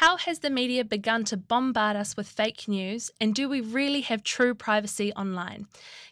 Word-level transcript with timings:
How 0.00 0.18
has 0.18 0.40
the 0.40 0.50
media 0.50 0.84
begun 0.84 1.24
to 1.24 1.38
bombard 1.38 1.96
us 1.96 2.18
with 2.18 2.28
fake 2.28 2.68
news, 2.68 3.10
and 3.18 3.34
do 3.34 3.48
we 3.48 3.62
really 3.62 4.02
have 4.02 4.22
true 4.22 4.54
privacy 4.54 5.10
online? 5.14 5.68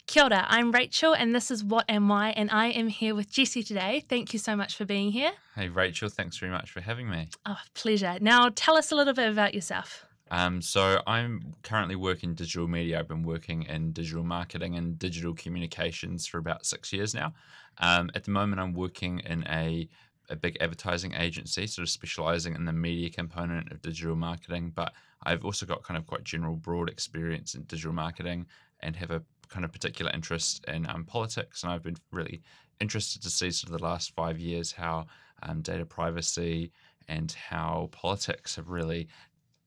Kia 0.06 0.22
ora, 0.22 0.46
I'm 0.48 0.72
Rachel, 0.72 1.12
and 1.12 1.34
this 1.34 1.50
is 1.50 1.62
What 1.62 1.84
Am 1.86 2.10
I, 2.10 2.30
and 2.30 2.50
I 2.50 2.68
am 2.68 2.88
here 2.88 3.14
with 3.14 3.30
Jesse 3.30 3.62
today. 3.62 4.02
Thank 4.08 4.32
you 4.32 4.38
so 4.38 4.56
much 4.56 4.74
for 4.74 4.86
being 4.86 5.12
here. 5.12 5.32
Hey, 5.54 5.68
Rachel, 5.68 6.08
thanks 6.08 6.38
very 6.38 6.50
much 6.50 6.70
for 6.70 6.80
having 6.80 7.10
me. 7.10 7.28
Oh, 7.44 7.58
pleasure. 7.74 8.16
Now, 8.22 8.48
tell 8.54 8.78
us 8.78 8.90
a 8.90 8.96
little 8.96 9.12
bit 9.12 9.30
about 9.30 9.52
yourself. 9.52 10.06
Um, 10.30 10.62
so 10.62 11.02
I'm 11.06 11.52
currently 11.62 11.94
working 11.94 12.32
digital 12.34 12.66
media. 12.66 12.98
I've 12.98 13.08
been 13.08 13.22
working 13.22 13.64
in 13.64 13.92
digital 13.92 14.24
marketing 14.24 14.76
and 14.76 14.98
digital 14.98 15.34
communications 15.34 16.26
for 16.26 16.38
about 16.38 16.64
six 16.64 16.90
years 16.90 17.12
now. 17.12 17.34
Um, 17.76 18.10
at 18.14 18.24
the 18.24 18.30
moment, 18.30 18.62
I'm 18.62 18.72
working 18.72 19.18
in 19.18 19.46
a 19.46 19.90
a 20.30 20.36
big 20.36 20.56
advertising 20.60 21.14
agency, 21.14 21.66
sort 21.66 21.84
of 21.84 21.90
specializing 21.90 22.54
in 22.54 22.64
the 22.64 22.72
media 22.72 23.10
component 23.10 23.70
of 23.70 23.82
digital 23.82 24.16
marketing. 24.16 24.72
But 24.74 24.92
I've 25.24 25.44
also 25.44 25.66
got 25.66 25.82
kind 25.82 25.98
of 25.98 26.06
quite 26.06 26.24
general, 26.24 26.56
broad 26.56 26.88
experience 26.88 27.54
in 27.54 27.62
digital 27.64 27.92
marketing 27.92 28.46
and 28.80 28.96
have 28.96 29.10
a 29.10 29.22
kind 29.48 29.64
of 29.64 29.72
particular 29.72 30.10
interest 30.12 30.64
in 30.68 30.88
um, 30.88 31.04
politics. 31.04 31.62
And 31.62 31.72
I've 31.72 31.82
been 31.82 31.96
really 32.12 32.42
interested 32.80 33.22
to 33.22 33.30
see 33.30 33.50
sort 33.50 33.72
of 33.72 33.78
the 33.78 33.84
last 33.84 34.14
five 34.14 34.38
years 34.38 34.72
how 34.72 35.06
um, 35.42 35.60
data 35.60 35.84
privacy 35.84 36.72
and 37.08 37.30
how 37.32 37.90
politics 37.92 38.56
have 38.56 38.68
really 38.68 39.08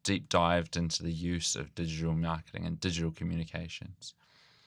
deep 0.03 0.29
dived 0.29 0.77
into 0.77 1.03
the 1.03 1.11
use 1.11 1.55
of 1.55 1.73
digital 1.75 2.13
marketing 2.13 2.65
and 2.65 2.79
digital 2.79 3.11
communications. 3.11 4.13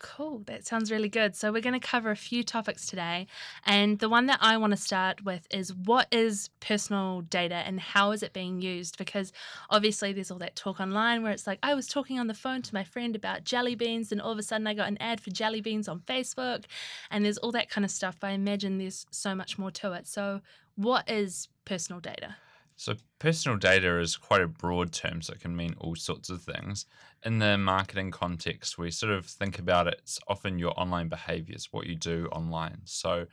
Cool. 0.02 0.42
That 0.46 0.66
sounds 0.66 0.90
really 0.90 1.10
good. 1.10 1.36
So, 1.36 1.52
we're 1.52 1.60
going 1.60 1.78
to 1.78 1.86
cover 1.86 2.10
a 2.10 2.16
few 2.16 2.42
topics 2.42 2.86
today. 2.86 3.26
And 3.66 3.98
the 3.98 4.08
one 4.08 4.26
that 4.26 4.38
I 4.40 4.56
want 4.56 4.70
to 4.70 4.78
start 4.78 5.22
with 5.26 5.46
is 5.50 5.74
what 5.74 6.06
is 6.10 6.48
personal 6.60 7.20
data 7.20 7.56
and 7.56 7.78
how 7.78 8.12
is 8.12 8.22
it 8.22 8.32
being 8.32 8.62
used? 8.62 8.96
Because 8.96 9.30
obviously, 9.68 10.14
there's 10.14 10.30
all 10.30 10.38
that 10.38 10.56
talk 10.56 10.80
online 10.80 11.22
where 11.22 11.32
it's 11.32 11.46
like, 11.46 11.58
I 11.62 11.74
was 11.74 11.86
talking 11.86 12.18
on 12.18 12.28
the 12.28 12.34
phone 12.34 12.62
to 12.62 12.74
my 12.74 12.82
friend 12.82 13.14
about 13.14 13.44
jelly 13.44 13.74
beans, 13.74 14.10
and 14.10 14.22
all 14.22 14.32
of 14.32 14.38
a 14.38 14.42
sudden, 14.42 14.66
I 14.66 14.72
got 14.72 14.88
an 14.88 14.96
ad 15.00 15.20
for 15.20 15.30
jelly 15.30 15.60
beans 15.60 15.86
on 15.86 16.00
Facebook. 16.00 16.64
And 17.10 17.22
there's 17.22 17.38
all 17.38 17.52
that 17.52 17.68
kind 17.68 17.84
of 17.84 17.90
stuff. 17.90 18.16
But 18.18 18.28
I 18.28 18.32
imagine 18.32 18.78
there's 18.78 19.04
so 19.10 19.34
much 19.34 19.58
more 19.58 19.70
to 19.72 19.92
it. 19.92 20.06
So, 20.08 20.40
what 20.76 21.10
is 21.10 21.48
personal 21.66 22.00
data? 22.00 22.36
So, 22.80 22.94
personal 23.18 23.58
data 23.58 24.00
is 24.00 24.16
quite 24.16 24.40
a 24.40 24.48
broad 24.48 24.90
term, 24.90 25.20
so 25.20 25.34
it 25.34 25.40
can 25.40 25.54
mean 25.54 25.74
all 25.76 25.94
sorts 25.96 26.30
of 26.30 26.42
things. 26.42 26.86
In 27.22 27.38
the 27.38 27.58
marketing 27.58 28.10
context, 28.10 28.78
we 28.78 28.90
sort 28.90 29.12
of 29.12 29.26
think 29.26 29.58
about 29.58 29.86
it, 29.86 29.96
it's 29.98 30.18
often 30.28 30.58
your 30.58 30.72
online 30.80 31.10
behaviors, 31.10 31.68
what 31.72 31.86
you 31.86 31.94
do 31.94 32.26
online. 32.32 32.80
So, 32.86 33.26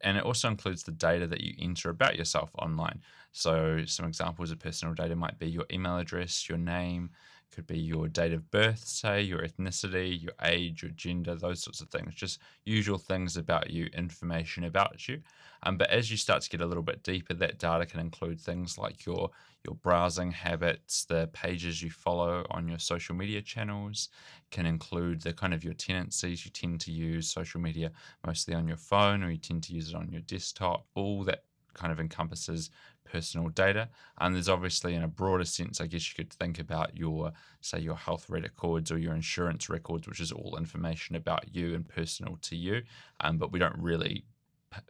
and 0.00 0.16
it 0.16 0.24
also 0.24 0.48
includes 0.48 0.84
the 0.84 0.92
data 0.92 1.26
that 1.26 1.42
you 1.42 1.52
enter 1.58 1.90
about 1.90 2.16
yourself 2.16 2.50
online. 2.54 3.02
So, 3.32 3.84
some 3.84 4.06
examples 4.06 4.50
of 4.50 4.58
personal 4.58 4.94
data 4.94 5.14
might 5.14 5.38
be 5.38 5.50
your 5.50 5.66
email 5.70 5.98
address, 5.98 6.48
your 6.48 6.56
name, 6.56 7.10
could 7.50 7.66
be 7.66 7.78
your 7.78 8.08
date 8.08 8.32
of 8.32 8.50
birth, 8.50 8.86
say, 8.86 9.22
your 9.22 9.40
ethnicity, 9.40 10.22
your 10.22 10.32
age, 10.42 10.82
your 10.82 10.92
gender, 10.92 11.34
those 11.34 11.62
sorts 11.62 11.80
of 11.80 11.88
things, 11.88 12.14
just 12.14 12.38
usual 12.64 12.98
things 12.98 13.36
about 13.36 13.70
you, 13.70 13.86
information 13.94 14.64
about 14.64 15.08
you. 15.08 15.20
Um, 15.62 15.76
but 15.76 15.90
as 15.90 16.10
you 16.10 16.16
start 16.16 16.42
to 16.42 16.50
get 16.50 16.60
a 16.60 16.66
little 16.66 16.82
bit 16.82 17.02
deeper, 17.02 17.34
that 17.34 17.58
data 17.58 17.86
can 17.86 18.00
include 18.00 18.40
things 18.40 18.78
like 18.78 19.04
your 19.06 19.30
your 19.64 19.74
browsing 19.74 20.30
habits, 20.30 21.04
the 21.04 21.28
pages 21.32 21.82
you 21.82 21.90
follow 21.90 22.46
on 22.50 22.68
your 22.68 22.78
social 22.78 23.14
media 23.14 23.42
channels, 23.42 24.08
can 24.52 24.66
include 24.66 25.20
the 25.20 25.32
kind 25.32 25.52
of 25.52 25.64
your 25.64 25.74
tendencies. 25.74 26.44
You 26.44 26.52
tend 26.52 26.80
to 26.82 26.92
use 26.92 27.28
social 27.28 27.60
media 27.60 27.90
mostly 28.24 28.54
on 28.54 28.68
your 28.68 28.76
phone, 28.76 29.22
or 29.24 29.30
you 29.30 29.36
tend 29.36 29.64
to 29.64 29.72
use 29.72 29.88
it 29.88 29.96
on 29.96 30.10
your 30.12 30.20
desktop. 30.22 30.86
All 30.94 31.24
that 31.24 31.42
kind 31.74 31.92
of 31.92 32.00
encompasses 32.00 32.70
personal 33.10 33.48
data. 33.48 33.88
And 34.18 34.34
there's 34.34 34.48
obviously, 34.48 34.94
in 34.94 35.02
a 35.02 35.08
broader 35.08 35.44
sense, 35.44 35.80
I 35.80 35.86
guess 35.86 36.08
you 36.08 36.14
could 36.16 36.32
think 36.32 36.58
about 36.58 36.96
your, 36.96 37.32
say, 37.60 37.78
your 37.80 37.96
health 37.96 38.28
records 38.28 38.90
or 38.90 38.98
your 38.98 39.14
insurance 39.14 39.68
records, 39.68 40.06
which 40.06 40.20
is 40.20 40.32
all 40.32 40.56
information 40.56 41.16
about 41.16 41.54
you 41.54 41.74
and 41.74 41.88
personal 41.88 42.38
to 42.42 42.56
you. 42.56 42.82
Um, 43.20 43.38
but 43.38 43.52
we 43.52 43.58
don't 43.58 43.78
really 43.78 44.24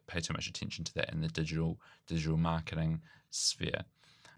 pay 0.07 0.21
too 0.21 0.33
much 0.33 0.49
attention 0.49 0.85
to 0.85 0.95
that 0.95 1.13
in 1.13 1.21
the 1.21 1.29
digital 1.29 1.79
digital 2.07 2.37
marketing 2.37 3.01
sphere. 3.31 3.85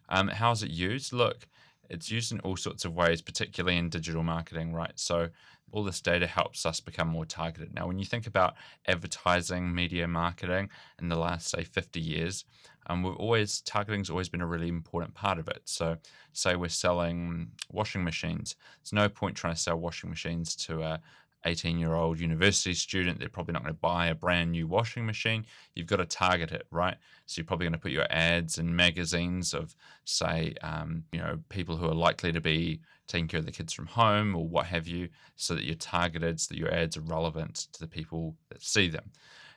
Um, 0.08 0.28
how's 0.28 0.62
it 0.62 0.70
used? 0.70 1.12
Look, 1.12 1.46
it's 1.88 2.10
used 2.10 2.32
in 2.32 2.40
all 2.40 2.56
sorts 2.56 2.84
of 2.84 2.94
ways, 2.94 3.20
particularly 3.22 3.76
in 3.76 3.88
digital 3.88 4.22
marketing, 4.22 4.72
right? 4.72 4.92
So 4.94 5.28
all 5.72 5.84
this 5.84 6.00
data 6.00 6.26
helps 6.26 6.66
us 6.66 6.80
become 6.80 7.08
more 7.08 7.24
targeted. 7.24 7.74
Now, 7.74 7.86
when 7.86 7.98
you 7.98 8.04
think 8.04 8.26
about 8.26 8.54
advertising, 8.86 9.74
media 9.74 10.06
marketing 10.08 10.70
in 11.00 11.08
the 11.08 11.16
last, 11.16 11.48
say, 11.48 11.64
50 11.64 12.00
years, 12.00 12.44
um, 12.90 13.02
we've 13.02 13.16
always 13.16 13.60
targeting's 13.62 14.10
always 14.10 14.28
been 14.28 14.40
a 14.40 14.46
really 14.46 14.68
important 14.68 15.14
part 15.14 15.38
of 15.38 15.48
it. 15.48 15.62
So, 15.64 15.96
say 16.32 16.56
we're 16.56 16.68
selling 16.68 17.50
washing 17.70 18.04
machines. 18.04 18.56
There's 18.82 18.92
no 18.92 19.08
point 19.08 19.36
trying 19.36 19.54
to 19.54 19.60
sell 19.60 19.76
washing 19.76 20.10
machines 20.10 20.56
to 20.56 20.82
a, 20.82 21.00
18 21.44 21.78
year 21.78 21.94
old 21.94 22.20
university 22.20 22.74
student, 22.74 23.18
they're 23.18 23.28
probably 23.28 23.52
not 23.52 23.62
going 23.62 23.74
to 23.74 23.80
buy 23.80 24.08
a 24.08 24.14
brand 24.14 24.52
new 24.52 24.66
washing 24.66 25.06
machine. 25.06 25.44
You've 25.74 25.86
got 25.86 25.96
to 25.96 26.04
target 26.04 26.52
it, 26.52 26.66
right? 26.70 26.96
So 27.26 27.38
you're 27.38 27.46
probably 27.46 27.64
going 27.64 27.72
to 27.72 27.78
put 27.78 27.92
your 27.92 28.06
ads 28.10 28.58
in 28.58 28.74
magazines 28.74 29.54
of, 29.54 29.74
say, 30.04 30.54
um, 30.62 31.04
you 31.12 31.18
know, 31.18 31.38
people 31.48 31.76
who 31.76 31.86
are 31.86 31.94
likely 31.94 32.32
to 32.32 32.40
be 32.40 32.80
taking 33.08 33.28
care 33.28 33.40
of 33.40 33.46
the 33.46 33.52
kids 33.52 33.72
from 33.72 33.86
home 33.86 34.36
or 34.36 34.46
what 34.46 34.66
have 34.66 34.86
you, 34.86 35.08
so 35.36 35.54
that 35.54 35.64
you're 35.64 35.74
targeted, 35.76 36.40
so 36.40 36.48
that 36.54 36.60
your 36.60 36.72
ads 36.72 36.96
are 36.96 37.02
relevant 37.02 37.68
to 37.72 37.80
the 37.80 37.88
people 37.88 38.36
that 38.50 38.62
see 38.62 38.88
them. 38.88 39.10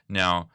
Now, 0.08 0.48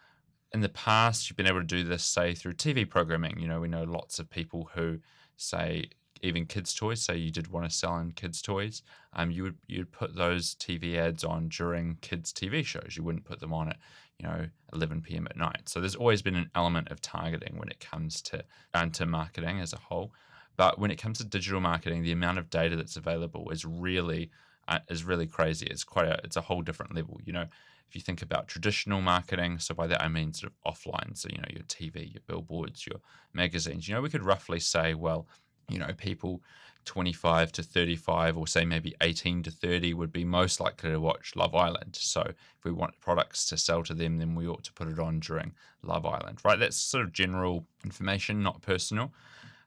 in 0.51 0.61
the 0.61 0.69
past, 0.69 1.29
you've 1.29 1.37
been 1.37 1.47
able 1.47 1.59
to 1.59 1.65
do 1.65 1.83
this, 1.83 2.03
say, 2.03 2.33
through 2.33 2.53
TV 2.53 2.89
programming. 2.89 3.39
You 3.39 3.47
know, 3.47 3.59
we 3.59 3.67
know 3.67 3.83
lots 3.83 4.19
of 4.19 4.29
people 4.29 4.69
who 4.73 4.99
say 5.37 5.89
even 6.21 6.45
kids' 6.45 6.73
toys. 6.73 7.01
Say 7.01 7.17
you 7.17 7.31
did 7.31 7.49
want 7.49 7.69
to 7.69 7.75
sell 7.75 7.97
in 7.97 8.11
kids' 8.11 8.41
toys, 8.41 8.81
um, 9.13 9.31
you 9.31 9.43
would 9.43 9.57
you'd 9.67 9.91
put 9.91 10.15
those 10.15 10.55
TV 10.55 10.97
ads 10.97 11.23
on 11.23 11.49
during 11.49 11.97
kids' 12.01 12.33
TV 12.33 12.65
shows. 12.65 12.95
You 12.95 13.03
wouldn't 13.03 13.25
put 13.25 13.39
them 13.39 13.53
on 13.53 13.69
at 13.69 13.77
you 14.19 14.27
know 14.27 14.47
11 14.73 15.01
p.m. 15.01 15.27
at 15.29 15.37
night. 15.37 15.69
So 15.69 15.79
there's 15.79 15.95
always 15.95 16.21
been 16.21 16.35
an 16.35 16.51
element 16.55 16.89
of 16.89 17.01
targeting 17.01 17.57
when 17.57 17.69
it 17.69 17.79
comes 17.79 18.21
to 18.23 18.43
and 18.73 18.93
to 18.95 19.05
marketing 19.05 19.59
as 19.59 19.73
a 19.73 19.79
whole. 19.79 20.13
But 20.57 20.77
when 20.77 20.91
it 20.91 20.97
comes 20.97 21.19
to 21.19 21.23
digital 21.23 21.61
marketing, 21.61 22.03
the 22.03 22.11
amount 22.11 22.37
of 22.37 22.49
data 22.49 22.75
that's 22.75 22.97
available 22.97 23.49
is 23.49 23.65
really 23.65 24.29
uh, 24.67 24.79
is 24.89 25.03
really 25.03 25.27
crazy. 25.27 25.67
It's 25.67 25.83
quite 25.83 26.07
a 26.07 26.19
it's 26.23 26.37
a 26.37 26.41
whole 26.41 26.61
different 26.61 26.95
level. 26.95 27.19
You 27.23 27.33
know, 27.33 27.45
if 27.89 27.95
you 27.95 28.01
think 28.01 28.21
about 28.21 28.47
traditional 28.47 29.01
marketing, 29.01 29.57
so 29.57 29.73
by 29.73 29.87
that 29.87 30.03
I 30.03 30.07
mean 30.07 30.31
sort 30.31 30.53
of 30.53 30.73
offline, 30.73 31.17
so 31.17 31.27
you 31.31 31.39
know 31.39 31.49
your 31.49 31.63
TV, 31.63 32.13
your 32.13 32.21
billboards, 32.27 32.85
your 32.85 32.99
magazines. 33.33 33.87
You 33.87 33.95
know, 33.95 34.01
we 34.01 34.09
could 34.09 34.23
roughly 34.23 34.59
say, 34.59 34.93
well, 34.93 35.27
you 35.67 35.79
know, 35.79 35.91
people 35.97 36.41
25 36.85 37.51
to 37.51 37.63
35 37.63 38.37
or 38.37 38.47
say 38.47 38.65
maybe 38.65 38.95
18 39.01 39.43
to 39.43 39.51
30 39.51 39.93
would 39.93 40.11
be 40.11 40.23
most 40.23 40.59
likely 40.59 40.91
to 40.91 40.99
watch 40.99 41.35
Love 41.35 41.55
Island. 41.55 41.95
So 41.95 42.21
if 42.21 42.63
we 42.63 42.71
want 42.71 42.99
products 42.99 43.47
to 43.49 43.57
sell 43.57 43.83
to 43.83 43.93
them, 43.93 44.17
then 44.17 44.35
we 44.35 44.47
ought 44.47 44.63
to 44.63 44.73
put 44.73 44.87
it 44.87 44.99
on 44.99 45.19
during 45.19 45.53
Love 45.83 46.05
Island, 46.05 46.39
right? 46.43 46.59
That's 46.59 46.77
sort 46.77 47.03
of 47.03 47.13
general 47.13 47.65
information, 47.83 48.41
not 48.41 48.61
personal. 48.61 49.11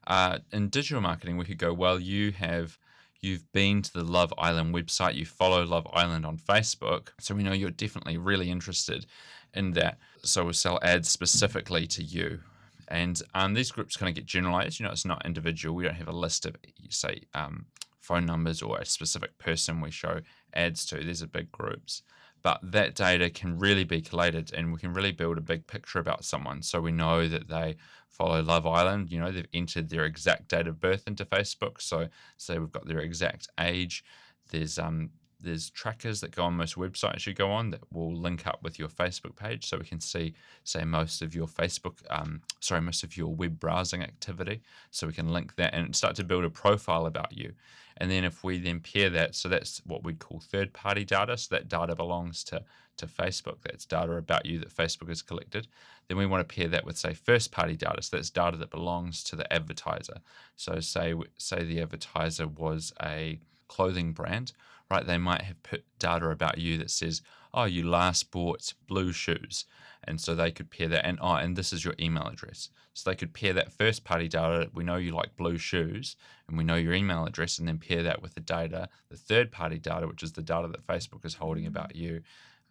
Uh, 0.07 0.39
in 0.51 0.69
digital 0.69 1.01
marketing, 1.01 1.37
we 1.37 1.45
could 1.45 1.57
go, 1.57 1.73
well, 1.73 1.99
you 1.99 2.31
have 2.31 2.77
you've 3.23 3.51
been 3.51 3.81
to 3.81 3.93
the 3.93 4.03
Love 4.03 4.33
Island 4.37 4.73
website, 4.75 5.15
you 5.15 5.25
follow 5.25 5.63
Love 5.65 5.87
Island 5.93 6.25
on 6.25 6.37
Facebook, 6.37 7.09
so 7.19 7.33
we 7.33 7.43
know 7.43 7.53
you're 7.53 7.69
definitely 7.69 8.17
really 8.17 8.51
interested 8.51 9.05
in 9.53 9.71
that. 9.71 9.97
So 10.23 10.43
we'll 10.43 10.53
sell 10.53 10.79
ads 10.81 11.09
specifically 11.09 11.87
to 11.87 12.03
you 12.03 12.39
and 12.87 13.21
um, 13.33 13.53
these 13.53 13.71
groups 13.71 13.97
kind 13.97 14.09
of 14.09 14.15
get 14.15 14.25
generalized. 14.25 14.79
You 14.79 14.85
know, 14.85 14.91
it's 14.91 15.05
not 15.05 15.25
individual. 15.25 15.75
We 15.75 15.83
don't 15.83 15.95
have 15.95 16.07
a 16.07 16.11
list 16.11 16.45
of, 16.45 16.55
say, 16.89 17.21
um, 17.33 17.65
phone 17.99 18.25
numbers 18.25 18.61
or 18.61 18.77
a 18.77 18.85
specific 18.85 19.37
person 19.37 19.81
we 19.81 19.91
show 19.91 20.19
ads 20.53 20.85
to. 20.87 20.97
These 20.97 21.23
are 21.23 21.27
big 21.27 21.51
groups. 21.51 22.03
But 22.43 22.59
that 22.61 22.93
data 22.95 23.29
can 23.29 23.57
really 23.57 23.85
be 23.85 24.01
collated 24.01 24.53
and 24.53 24.73
we 24.73 24.79
can 24.79 24.93
really 24.93 25.13
build 25.13 25.37
a 25.37 25.41
big 25.41 25.65
picture 25.65 25.99
about 25.99 26.25
someone. 26.25 26.61
So 26.61 26.81
we 26.81 26.91
know 26.91 27.27
that 27.29 27.47
they 27.47 27.77
follow 28.09 28.41
Love 28.41 28.67
Island. 28.67 29.09
You 29.11 29.19
know, 29.19 29.31
they've 29.31 29.47
entered 29.53 29.89
their 29.89 30.05
exact 30.05 30.49
date 30.49 30.67
of 30.67 30.79
birth 30.79 31.07
into 31.07 31.25
Facebook. 31.25 31.81
So, 31.81 32.09
say 32.37 32.59
we've 32.59 32.71
got 32.71 32.85
their 32.85 32.99
exact 32.99 33.47
age. 33.59 34.03
There's 34.51 34.77
um, 34.77 35.09
there's 35.43 35.69
trackers 35.69 36.21
that 36.21 36.31
go 36.35 36.43
on 36.43 36.55
most 36.55 36.75
websites 36.75 37.27
you 37.27 37.33
go 37.33 37.51
on 37.51 37.69
that 37.71 37.81
will 37.91 38.15
link 38.15 38.47
up 38.47 38.63
with 38.63 38.79
your 38.79 38.87
Facebook 38.87 39.35
page, 39.35 39.67
so 39.67 39.77
we 39.77 39.85
can 39.85 39.99
see, 39.99 40.33
say, 40.63 40.83
most 40.83 41.21
of 41.21 41.35
your 41.35 41.47
Facebook, 41.47 41.97
um, 42.09 42.41
sorry, 42.59 42.81
most 42.81 43.03
of 43.03 43.15
your 43.15 43.33
web 43.35 43.59
browsing 43.59 44.01
activity. 44.01 44.61
So 44.91 45.07
we 45.07 45.13
can 45.13 45.33
link 45.33 45.55
that 45.55 45.73
and 45.73 45.95
start 45.95 46.15
to 46.15 46.23
build 46.23 46.45
a 46.45 46.49
profile 46.49 47.05
about 47.05 47.37
you. 47.37 47.53
And 47.97 48.09
then 48.09 48.23
if 48.23 48.43
we 48.43 48.57
then 48.57 48.79
pair 48.79 49.09
that, 49.11 49.35
so 49.35 49.49
that's 49.49 49.81
what 49.85 50.03
we'd 50.03 50.17
call 50.17 50.39
third-party 50.39 51.05
data. 51.05 51.37
So 51.37 51.55
that 51.55 51.69
data 51.69 51.95
belongs 51.95 52.43
to 52.45 52.63
to 52.95 53.07
Facebook. 53.07 53.57
That's 53.63 53.85
data 53.85 54.11
about 54.13 54.45
you 54.45 54.59
that 54.59 54.69
Facebook 54.69 55.09
has 55.09 55.23
collected. 55.23 55.67
Then 56.07 56.17
we 56.17 56.27
want 56.27 56.47
to 56.47 56.55
pair 56.55 56.67
that 56.67 56.85
with, 56.85 56.95
say, 56.95 57.13
first-party 57.13 57.75
data. 57.75 58.01
So 58.03 58.17
that's 58.17 58.29
data 58.29 58.55
that 58.57 58.69
belongs 58.69 59.23
to 59.25 59.35
the 59.35 59.51
advertiser. 59.51 60.17
So 60.55 60.79
say 60.79 61.15
say 61.37 61.63
the 61.63 61.81
advertiser 61.81 62.47
was 62.47 62.93
a 63.01 63.39
clothing 63.75 64.13
brand 64.13 64.53
right? 64.93 65.07
They 65.07 65.17
might 65.17 65.41
have 65.41 65.61
put 65.63 65.83
data 65.97 66.29
about 66.29 66.59
you 66.59 66.77
that 66.77 66.91
says, 66.91 67.21
oh, 67.53 67.65
you 67.65 67.87
last 67.87 68.31
bought 68.31 68.73
blue 68.87 69.11
shoes. 69.11 69.65
And 70.05 70.19
so 70.19 70.35
they 70.35 70.51
could 70.51 70.69
pair 70.69 70.89
that, 70.89 71.05
and 71.05 71.17
oh, 71.21 71.35
and 71.35 71.55
this 71.55 71.71
is 71.71 71.83
your 71.83 71.95
email 71.99 72.27
address. 72.27 72.69
So 72.93 73.09
they 73.09 73.15
could 73.15 73.33
pair 73.33 73.53
that 73.53 73.71
first 73.71 74.03
party 74.03 74.27
data. 74.27 74.69
We 74.73 74.83
know 74.83 74.97
you 74.97 75.11
like 75.11 75.37
blue 75.37 75.57
shoes, 75.57 76.15
and 76.47 76.57
we 76.57 76.63
know 76.63 76.75
your 76.75 76.93
email 76.93 77.25
address, 77.25 77.57
and 77.57 77.67
then 77.67 77.77
pair 77.77 78.03
that 78.03 78.21
with 78.21 78.35
the 78.35 78.41
data, 78.41 78.89
the 79.09 79.17
third 79.17 79.51
party 79.51 79.79
data, 79.79 80.07
which 80.07 80.21
is 80.21 80.33
the 80.33 80.41
data 80.41 80.67
that 80.67 80.85
Facebook 80.85 81.25
is 81.25 81.35
holding 81.35 81.65
about 81.65 81.95
you. 81.95 82.21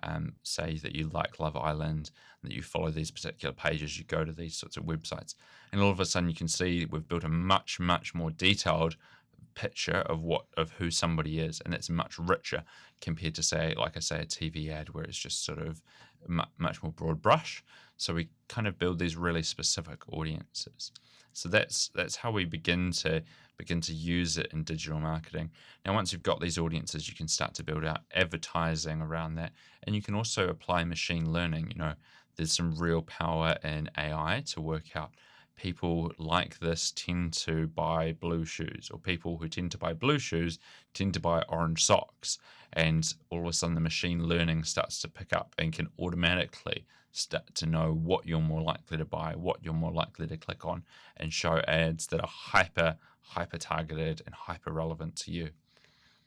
Um, 0.04 0.34
say 0.43 0.78
that 0.78 0.96
you 0.96 1.08
like 1.08 1.38
Love 1.38 1.56
Island, 1.56 2.10
that 2.43 2.52
you 2.52 2.60
follow 2.60 2.90
these 2.90 3.12
particular 3.12 3.54
pages, 3.54 3.96
you 3.96 4.04
go 4.04 4.25
to 4.25 4.32
these 4.32 4.56
sorts 4.56 4.76
of 4.76 4.82
websites, 4.82 5.37
and 5.70 5.81
all 5.81 5.90
of 5.90 6.00
a 6.00 6.04
sudden 6.04 6.28
you 6.28 6.34
can 6.34 6.49
see 6.49 6.87
we've 6.90 7.06
built 7.06 7.22
a 7.22 7.28
much, 7.28 7.78
much 7.78 8.12
more 8.12 8.32
detailed 8.32 8.96
picture 9.54 10.02
of 10.06 10.22
what 10.22 10.46
of 10.56 10.72
who 10.72 10.90
somebody 10.90 11.38
is 11.38 11.60
and 11.64 11.75
it's 11.75 11.90
much 11.90 12.19
richer 12.19 12.62
compared 13.00 13.34
to 13.34 13.43
say 13.43 13.75
like 13.76 13.96
i 13.96 14.00
say 14.00 14.20
a 14.20 14.25
tv 14.25 14.70
ad 14.70 14.88
where 14.90 15.04
it's 15.04 15.19
just 15.19 15.44
sort 15.44 15.58
of 15.58 15.82
much 16.58 16.82
more 16.82 16.93
broad 16.93 17.20
brush. 17.20 17.62
So 17.96 18.14
we 18.14 18.28
kind 18.49 18.66
of 18.66 18.78
build 18.78 18.99
these 18.99 19.16
really 19.16 19.43
specific 19.43 20.00
audiences. 20.08 20.93
So 21.32 21.49
that's 21.49 21.90
that's 21.94 22.16
how 22.16 22.31
we 22.31 22.44
begin 22.44 22.93
to 22.93 23.22
begin 23.56 23.81
to 23.82 23.93
use 23.93 24.38
it 24.38 24.49
in 24.52 24.64
digital 24.64 25.00
marketing. 25.00 25.50
Now 25.87 25.94
once 25.94 26.12
you've 26.12 26.22
got 26.22 26.40
these 26.40 26.58
audiences 26.58 27.08
you 27.08 27.14
can 27.14 27.28
start 27.28 27.54
to 27.54 27.64
build 27.64 27.84
out 27.84 28.00
advertising 28.14 29.00
around 29.00 29.37
that 29.37 29.52
and 29.84 29.94
you 29.94 30.02
can 30.02 30.14
also 30.14 30.49
apply 30.49 30.84
machine 30.84 31.32
learning. 31.32 31.70
You 31.70 31.78
know 31.78 31.94
there's 32.37 32.52
some 32.52 32.75
real 32.76 33.02
power 33.02 33.56
in 33.62 33.90
ai 33.96 34.43
to 34.46 34.60
work 34.60 34.96
out 34.96 35.10
people 35.62 36.11
like 36.19 36.59
this 36.59 36.93
tend 36.97 37.32
to 37.32 37.69
buy 37.69 38.12
blue 38.14 38.44
shoes, 38.44 38.91
or 38.93 38.99
people 38.99 39.38
who 39.38 39.49
tend 39.49 39.70
to 39.70 39.79
buy 39.79 39.93
blue 39.93 40.19
shoes 40.19 40.59
tend 40.93 41.14
to 41.14 41.20
buy 41.20 41.41
orange 41.49 41.85
socks. 41.85 42.38
And 42.73 43.14
all 43.31 43.43
of 43.43 43.47
a 43.47 43.53
sudden, 43.53 43.76
the 43.76 43.81
machine 43.81 44.26
learning 44.26 44.64
starts 44.64 45.00
to 45.03 45.09
pick 45.09 45.32
up 45.32 45.55
and 45.59 45.73
can 45.73 45.88
automatically 46.00 46.85
start 47.12 47.55
to 47.55 47.67
know 47.67 47.93
what 47.93 48.26
you're 48.26 48.41
more 48.41 48.62
likely 48.62 48.99
to 48.99 49.05
buy, 49.05 49.35
what 49.37 49.62
you're 49.62 49.73
more 49.73 49.93
likely 49.93 50.26
to 50.26 50.37
click 50.37 50.64
on, 50.64 50.82
and 51.19 51.32
show 51.32 51.59
ads 51.69 52.09
that 52.09 52.20
are 52.20 52.26
hyper, 52.26 52.97
hyper 53.20 53.59
targeted 53.59 54.20
and 54.26 54.35
hyper 54.35 54.73
relevant 54.73 55.14
to 55.14 55.31
you. 55.31 55.50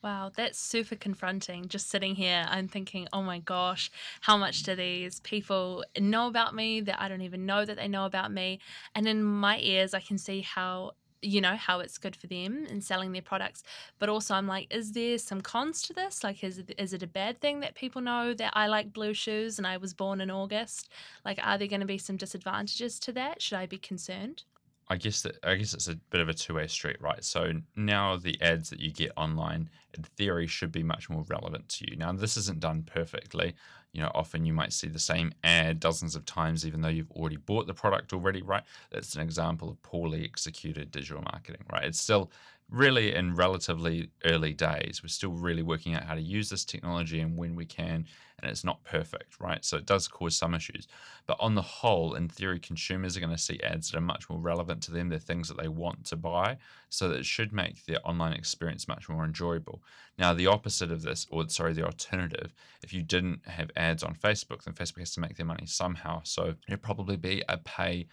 Wow, 0.06 0.32
that's 0.36 0.60
super 0.60 0.96
confronting. 0.96 1.68
Just 1.68 1.90
sitting 1.90 2.14
here, 2.14 2.46
I'm 2.48 2.68
thinking, 2.68 3.08
oh 3.12 3.24
my 3.24 3.40
gosh, 3.40 3.90
how 4.22 4.38
much 4.38 4.62
do 4.62 4.76
these 4.76 5.20
people 5.22 5.84
know 6.00 6.28
about 6.28 6.54
me 6.54 6.80
that 6.82 7.02
I 7.02 7.10
don't 7.10 7.24
even 7.24 7.48
know 7.48 7.66
that 7.66 7.78
they 7.78 7.88
know 7.88 8.06
about 8.06 8.32
me? 8.32 8.60
And 8.94 9.08
in 9.08 9.24
my 9.24 9.58
ears, 9.60 9.96
I 9.96 10.02
can 10.02 10.20
see 10.20 10.42
how 10.42 10.92
you 11.24 11.42
know 11.42 11.56
how 11.56 11.80
it's 11.80 11.98
good 11.98 12.16
for 12.16 12.28
them 12.28 12.68
in 12.68 12.82
selling 12.82 13.12
their 13.12 13.22
products 13.22 13.64
but 13.98 14.10
also 14.10 14.36
i'm 14.36 14.46
like 14.46 14.68
is 14.72 14.92
there 14.92 15.18
some 15.18 15.42
cons 15.42 15.82
to 15.82 15.94
this 15.94 16.24
like 16.24 16.44
is 16.44 16.60
it, 16.60 16.76
is 16.78 16.94
it 16.94 17.02
a 17.02 17.08
bad 17.08 17.42
thing 17.42 17.62
that 17.62 17.74
people 17.74 18.00
know 18.00 18.32
that 18.34 18.52
i 18.54 18.68
like 18.68 18.94
blue 18.94 19.14
shoes 19.14 19.58
and 19.58 19.66
i 19.66 19.76
was 19.76 19.94
born 19.94 20.22
in 20.22 20.30
august 20.30 20.88
like 21.24 21.40
are 21.42 21.58
there 21.58 21.70
going 21.70 21.80
to 21.80 21.88
be 21.88 21.98
some 21.98 22.18
disadvantages 22.18 23.00
to 23.00 23.12
that 23.12 23.42
should 23.42 23.58
i 23.58 23.66
be 23.66 23.78
concerned 23.80 24.44
I 24.88 24.98
guess 24.98 25.22
that 25.24 25.38
I 25.44 25.56
guess 25.56 25.74
it's 25.74 25.88
a 25.88 25.96
bit 25.96 26.22
of 26.22 26.30
a 26.30 26.34
two-way 26.34 26.68
street, 26.68 27.02
right? 27.02 27.24
So 27.24 27.54
now 27.76 28.18
the 28.18 28.40
ads 28.42 28.70
that 28.70 28.80
you 28.80 28.92
get 28.92 29.12
online, 29.18 29.70
in 29.96 30.04
theory, 30.04 30.46
should 30.48 30.72
be 30.72 30.84
much 30.84 31.10
more 31.10 31.24
relevant 31.28 31.68
to 31.70 31.90
you. 31.90 31.98
Now 31.98 32.12
this 32.12 32.38
isn't 32.38 32.60
done 32.60 32.84
perfectly. 32.84 33.56
You 33.94 34.02
know, 34.02 34.12
often 34.14 34.46
you 34.46 34.54
might 34.54 34.74
see 34.74 34.88
the 34.88 35.00
same 35.00 35.32
ad 35.44 35.80
dozens 35.80 36.16
of 36.16 36.26
times, 36.26 36.68
even 36.68 36.82
though 36.82 36.90
you've 36.90 37.12
already 37.12 37.38
bought 37.38 37.66
the 37.66 37.74
product 37.74 38.14
already, 38.14 38.42
right? 38.42 38.64
That's 38.92 39.16
an 39.16 39.22
example 39.22 39.70
of 39.70 39.82
poorly 39.82 40.24
executed 40.24 40.92
digital 40.92 41.24
marketing, 41.24 41.64
right? 41.72 41.86
It's 41.86 42.02
still 42.02 42.30
really 42.70 43.14
in 43.14 43.36
relatively 43.36 44.10
early 44.26 44.54
days. 44.54 45.02
We're 45.04 45.10
still 45.10 45.32
really 45.32 45.62
working 45.62 45.94
out 45.94 46.04
how 46.04 46.16
to 46.16 46.22
use 46.22 46.50
this 46.50 46.66
technology 46.66 47.20
and 47.20 47.38
when 47.38 47.56
we 47.56 47.66
can, 47.66 48.06
and 48.40 48.52
it's 48.52 48.64
not 48.64 48.84
perfect, 48.84 49.40
right? 49.40 49.64
So 49.64 49.78
it 49.78 49.86
does 49.86 50.08
cause 50.08 50.36
some 50.36 50.56
issues. 50.56 50.88
But 51.28 51.38
on 51.40 51.54
the 51.54 51.62
whole, 51.62 52.16
in 52.16 52.28
theory, 52.28 52.60
consumers 52.60 53.16
are 53.16 53.20
going 53.20 53.32
to 53.32 53.38
see 53.38 53.62
ads 53.62 53.92
that 53.92 53.98
are 53.98 54.02
much 54.02 54.30
more 54.30 54.40
relevant 54.40 54.82
to 54.84 54.92
them. 54.92 55.10
They're 55.10 55.20
things 55.20 55.48
that 55.48 55.58
they 55.58 55.68
want 55.68 56.06
to 56.06 56.16
buy. 56.16 56.58
So 56.90 57.10
that 57.10 57.20
it 57.20 57.26
should 57.26 57.54
make 57.54 57.86
their 57.86 58.00
online 58.04 58.34
experience 58.34 58.88
much 58.88 59.10
more 59.10 59.26
enjoyable. 59.26 59.84
Now, 60.18 60.34
the 60.34 60.48
opposite 60.48 60.92
of 60.92 61.02
this, 61.02 61.28
or 61.30 61.48
sorry, 61.50 61.74
the 61.74 61.86
alternative, 61.86 62.54
if 62.84 62.94
you 62.94 63.04
didn't 63.04 63.48
have 63.48 63.70
ads 63.76 64.02
on 64.02 64.16
Facebook, 64.16 64.64
then 64.64 64.74
Facebook 64.74 65.00
has 65.00 65.14
to 65.16 65.20
make 65.20 65.36
their 65.36 65.46
money 65.46 65.66
somehow. 65.66 66.22
So 66.24 66.56
it'd 66.68 66.82
probably 66.82 67.18
be 67.18 67.44
a 67.48 67.58
pay 67.58 68.08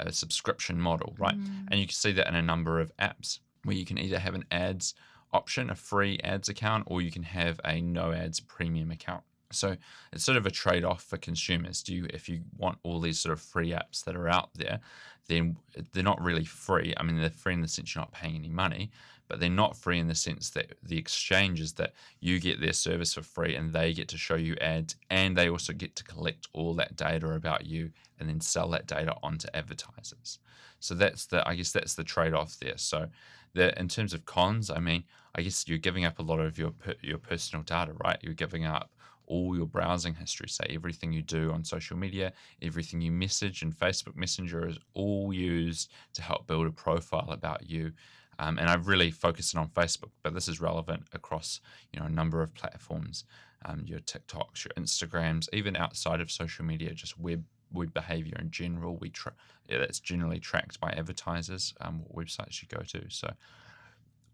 a 0.00 0.12
subscription 0.12 0.80
model, 0.80 1.16
right? 1.18 1.36
Mm. 1.36 1.68
And 1.70 1.80
you 1.80 1.86
can 1.86 1.94
see 1.94 2.12
that 2.12 2.28
in 2.28 2.36
a 2.36 2.42
number 2.42 2.78
of 2.78 2.96
apps 2.98 3.40
where 3.68 3.76
you 3.76 3.84
can 3.84 3.98
either 3.98 4.18
have 4.18 4.34
an 4.34 4.46
ads 4.50 4.94
option, 5.32 5.68
a 5.70 5.74
free 5.74 6.18
ads 6.24 6.48
account, 6.48 6.84
or 6.86 7.02
you 7.02 7.12
can 7.12 7.22
have 7.22 7.60
a 7.64 7.80
no 7.80 8.12
ads 8.12 8.40
premium 8.40 8.90
account. 8.90 9.22
So 9.52 9.76
it's 10.12 10.24
sort 10.24 10.38
of 10.38 10.46
a 10.46 10.50
trade 10.50 10.84
off 10.84 11.02
for 11.02 11.18
consumers. 11.18 11.82
Do 11.82 11.94
you, 11.94 12.06
if 12.10 12.28
you 12.28 12.40
want 12.56 12.78
all 12.82 12.98
these 12.98 13.20
sort 13.20 13.34
of 13.34 13.40
free 13.40 13.70
apps 13.70 14.04
that 14.04 14.16
are 14.16 14.28
out 14.28 14.50
there, 14.54 14.80
then 15.28 15.56
they're 15.92 16.02
not 16.02 16.20
really 16.20 16.44
free. 16.44 16.94
I 16.96 17.02
mean, 17.02 17.18
they're 17.18 17.30
free 17.30 17.54
in 17.54 17.60
the 17.60 17.68
sense 17.68 17.94
you're 17.94 18.02
not 18.02 18.12
paying 18.12 18.36
any 18.36 18.48
money, 18.48 18.90
but 19.28 19.40
they're 19.40 19.50
not 19.50 19.76
free 19.76 19.98
in 19.98 20.08
the 20.08 20.14
sense 20.14 20.50
that 20.50 20.72
the 20.82 20.98
exchange 20.98 21.60
is 21.60 21.74
that 21.74 21.92
you 22.20 22.40
get 22.40 22.60
their 22.60 22.72
service 22.72 23.14
for 23.14 23.22
free 23.22 23.54
and 23.54 23.72
they 23.72 23.92
get 23.92 24.08
to 24.08 24.18
show 24.18 24.36
you 24.36 24.56
ads 24.60 24.96
and 25.10 25.36
they 25.36 25.50
also 25.50 25.74
get 25.74 25.94
to 25.96 26.04
collect 26.04 26.48
all 26.54 26.74
that 26.74 26.96
data 26.96 27.30
about 27.32 27.66
you 27.66 27.90
and 28.18 28.28
then 28.28 28.40
sell 28.40 28.68
that 28.70 28.86
data 28.86 29.14
onto 29.22 29.48
advertisers. 29.52 30.38
So 30.80 30.94
that's 30.94 31.26
the, 31.26 31.46
I 31.46 31.54
guess 31.54 31.72
that's 31.72 31.94
the 31.94 32.04
trade 32.04 32.34
off 32.34 32.58
there. 32.58 32.78
So 32.78 33.08
that 33.54 33.78
in 33.78 33.88
terms 33.88 34.12
of 34.14 34.24
cons, 34.24 34.70
I 34.70 34.78
mean, 34.78 35.04
I 35.34 35.42
guess 35.42 35.66
you're 35.68 35.78
giving 35.78 36.04
up 36.04 36.18
a 36.18 36.22
lot 36.22 36.40
of 36.40 36.58
your 36.58 36.72
your 37.02 37.18
personal 37.18 37.62
data, 37.62 37.92
right? 38.04 38.18
You're 38.22 38.34
giving 38.34 38.64
up 38.64 38.90
all 39.26 39.56
your 39.56 39.66
browsing 39.66 40.14
history, 40.14 40.48
say 40.48 40.64
everything 40.70 41.12
you 41.12 41.22
do 41.22 41.52
on 41.52 41.62
social 41.62 41.96
media, 41.96 42.32
everything 42.62 43.00
you 43.00 43.12
message 43.12 43.62
and 43.62 43.76
Facebook 43.76 44.16
Messenger 44.16 44.66
is 44.68 44.78
all 44.94 45.32
used 45.32 45.90
to 46.14 46.22
help 46.22 46.46
build 46.46 46.66
a 46.66 46.72
profile 46.72 47.28
about 47.30 47.68
you. 47.68 47.92
Um, 48.38 48.58
and 48.58 48.70
I've 48.70 48.88
really 48.88 49.10
focused 49.10 49.56
on 49.56 49.68
Facebook, 49.68 50.10
but 50.22 50.32
this 50.32 50.48
is 50.48 50.60
relevant 50.60 51.04
across 51.12 51.60
you 51.92 52.00
know 52.00 52.06
a 52.06 52.10
number 52.10 52.42
of 52.42 52.54
platforms, 52.54 53.24
um, 53.64 53.82
your 53.84 54.00
TikToks, 54.00 54.64
your 54.64 54.72
Instagrams, 54.82 55.48
even 55.52 55.76
outside 55.76 56.20
of 56.20 56.30
social 56.30 56.64
media, 56.64 56.94
just 56.94 57.18
web 57.18 57.44
web 57.72 57.92
behavior 57.94 58.36
in 58.38 58.50
general. 58.50 58.96
We 58.96 59.10
tra- 59.10 59.34
yeah, 59.68 59.78
that's 59.78 60.00
generally 60.00 60.40
tracked 60.40 60.80
by 60.80 60.90
advertisers, 60.90 61.74
um, 61.80 62.02
what 62.06 62.26
websites 62.26 62.62
you 62.62 62.68
go 62.68 62.82
to. 62.82 63.10
So 63.10 63.32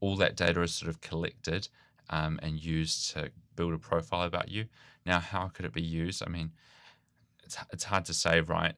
all 0.01 0.17
that 0.17 0.37
data 0.37 0.63
is 0.63 0.75
sort 0.75 0.91
of 0.91 1.01
collected 1.01 1.69
um, 2.11 2.39
and 2.43 2.63
used 2.63 3.11
to 3.13 3.31
build 3.57 3.73
a 3.73 3.79
profile 3.79 4.23
about 4.23 4.51
you. 4.51 4.67
Now, 5.07 5.21
how 5.21 5.49
could 5.49 5.65
it 5.65 5.73
be 5.73 5.83
used? 5.83 6.23
I 6.27 6.31
mean, 6.31 6.53
it's 7.45 7.57
it's 7.73 7.85
hard 7.85 8.05
to 8.07 8.15
say, 8.15 8.41
right? 8.41 8.75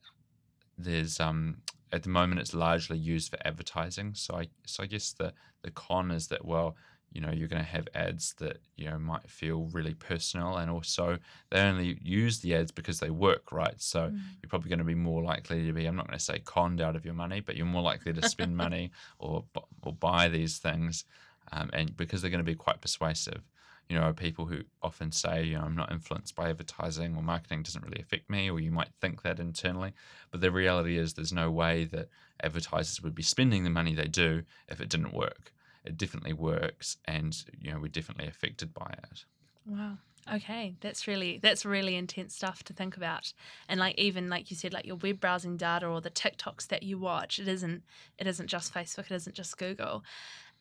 There's 0.78 1.20
um 1.20 1.58
at 1.92 2.02
the 2.02 2.08
moment 2.08 2.40
it's 2.40 2.54
largely 2.54 2.98
used 2.98 3.30
for 3.30 3.38
advertising. 3.44 4.14
So 4.14 4.34
I 4.34 4.48
so 4.66 4.82
I 4.82 4.86
guess 4.86 5.12
the 5.12 5.32
the 5.62 5.70
con 5.70 6.10
is 6.10 6.28
that 6.28 6.44
well 6.44 6.76
you 7.16 7.22
know 7.22 7.32
you're 7.32 7.48
going 7.48 7.62
to 7.62 7.68
have 7.68 7.88
ads 7.94 8.34
that 8.34 8.58
you 8.76 8.88
know 8.90 8.98
might 8.98 9.26
feel 9.30 9.70
really 9.72 9.94
personal 9.94 10.58
and 10.58 10.70
also 10.70 11.18
they 11.50 11.60
only 11.60 11.98
use 12.02 12.40
the 12.40 12.54
ads 12.54 12.70
because 12.70 13.00
they 13.00 13.08
work 13.08 13.50
right? 13.52 13.80
So 13.80 14.10
mm. 14.10 14.20
you're 14.42 14.50
probably 14.50 14.68
going 14.68 14.80
to 14.80 14.84
be 14.84 14.94
more 14.94 15.22
likely 15.22 15.64
to 15.64 15.72
be 15.72 15.86
i'm 15.86 15.96
not 15.96 16.06
going 16.06 16.18
to 16.18 16.24
say 16.24 16.38
conned 16.40 16.82
out 16.82 16.94
of 16.94 17.06
your 17.06 17.14
money 17.14 17.40
but 17.40 17.56
you're 17.56 17.64
more 17.64 17.82
likely 17.82 18.12
to 18.12 18.28
spend 18.28 18.54
money 18.66 18.90
or 19.18 19.44
or 19.82 19.94
buy 19.94 20.28
these 20.28 20.58
things 20.58 21.04
um, 21.52 21.70
and 21.72 21.96
because 21.96 22.20
they're 22.20 22.30
going 22.30 22.44
to 22.44 22.52
be 22.52 22.54
quite 22.54 22.82
persuasive. 22.82 23.42
You 23.88 23.96
know 23.96 24.12
people 24.12 24.46
who 24.46 24.62
often 24.82 25.12
say 25.12 25.44
you 25.44 25.56
know 25.56 25.62
i'm 25.62 25.76
not 25.76 25.92
influenced 25.92 26.34
by 26.34 26.50
advertising 26.50 27.14
or 27.14 27.22
marketing 27.22 27.62
doesn't 27.62 27.84
really 27.84 28.00
affect 28.00 28.28
me 28.28 28.50
or 28.50 28.58
you 28.58 28.72
might 28.72 28.88
think 29.00 29.22
that 29.22 29.38
internally 29.38 29.92
but 30.32 30.40
the 30.40 30.50
reality 30.50 30.98
is 30.98 31.14
there's 31.14 31.32
no 31.32 31.52
way 31.52 31.84
that 31.84 32.08
advertisers 32.42 33.00
would 33.00 33.14
be 33.14 33.22
spending 33.22 33.62
the 33.62 33.70
money 33.70 33.94
they 33.94 34.08
do 34.08 34.42
if 34.68 34.80
it 34.80 34.88
didn't 34.88 35.14
work 35.14 35.52
it 35.86 35.96
definitely 35.96 36.32
works 36.32 36.96
and 37.04 37.44
you 37.58 37.72
know 37.72 37.78
we're 37.78 37.88
definitely 37.88 38.26
affected 38.26 38.74
by 38.74 38.94
it. 39.10 39.24
Wow. 39.66 39.98
Okay. 40.32 40.74
That's 40.80 41.06
really 41.06 41.38
that's 41.40 41.64
really 41.64 41.94
intense 41.94 42.34
stuff 42.34 42.64
to 42.64 42.72
think 42.72 42.96
about. 42.96 43.32
And 43.68 43.78
like 43.78 43.96
even 43.98 44.28
like 44.28 44.50
you 44.50 44.56
said 44.56 44.72
like 44.72 44.86
your 44.86 44.96
web 44.96 45.20
browsing 45.20 45.56
data 45.56 45.86
or 45.86 46.00
the 46.00 46.10
tiktoks 46.10 46.66
that 46.68 46.82
you 46.82 46.98
watch 46.98 47.38
it 47.38 47.48
isn't 47.48 47.82
it 48.18 48.26
isn't 48.26 48.48
just 48.48 48.74
facebook 48.74 49.06
it 49.06 49.12
isn't 49.12 49.36
just 49.36 49.56
google. 49.56 50.02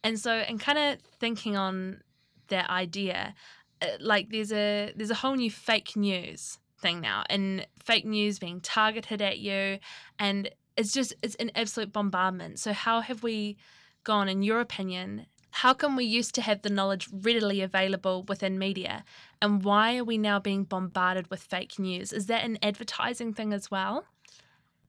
And 0.04 0.20
so 0.20 0.32
and 0.32 0.60
kind 0.60 0.78
of 0.78 1.00
thinking 1.20 1.58
on 1.58 2.02
that 2.50 2.70
idea 2.70 3.34
uh, 3.82 3.88
like 4.00 4.30
there's 4.30 4.52
a 4.52 4.94
there's 4.96 5.12
a 5.12 5.16
whole 5.16 5.36
new 5.36 5.50
fake 5.52 5.96
news 5.96 6.60
thing 6.80 7.02
now 7.02 7.24
and 7.30 7.66
fake 7.80 8.06
news 8.06 8.38
being 8.38 8.62
targeted 8.62 9.22
at 9.22 9.40
you 9.40 9.80
and 10.20 10.50
it's 10.78 10.92
just 10.92 11.14
it's 11.22 11.36
an 11.36 11.52
absolute 11.56 11.92
bombardment. 11.92 12.60
So 12.60 12.74
how 12.74 13.02
have 13.02 13.24
we 13.24 13.58
gone, 14.06 14.30
in 14.30 14.42
your 14.42 14.62
opinion? 14.62 15.26
How 15.52 15.74
come 15.74 15.98
we 15.98 16.06
used 16.06 16.34
to 16.36 16.42
have 16.42 16.62
the 16.62 16.70
knowledge 16.70 17.10
readily 17.12 17.62
available 17.62 18.24
within 18.24 18.58
media? 18.58 19.04
And 19.42 19.64
why 19.64 19.98
are 19.98 20.04
we 20.06 20.18
now 20.18 20.40
being 20.40 20.64
bombarded 20.64 21.30
with 21.30 21.42
fake 21.42 21.78
news? 21.78 22.14
Is 22.14 22.28
that 22.28 22.46
an 22.46 22.58
advertising 22.62 23.34
thing 23.34 23.52
as 23.52 23.70
well? 23.70 24.06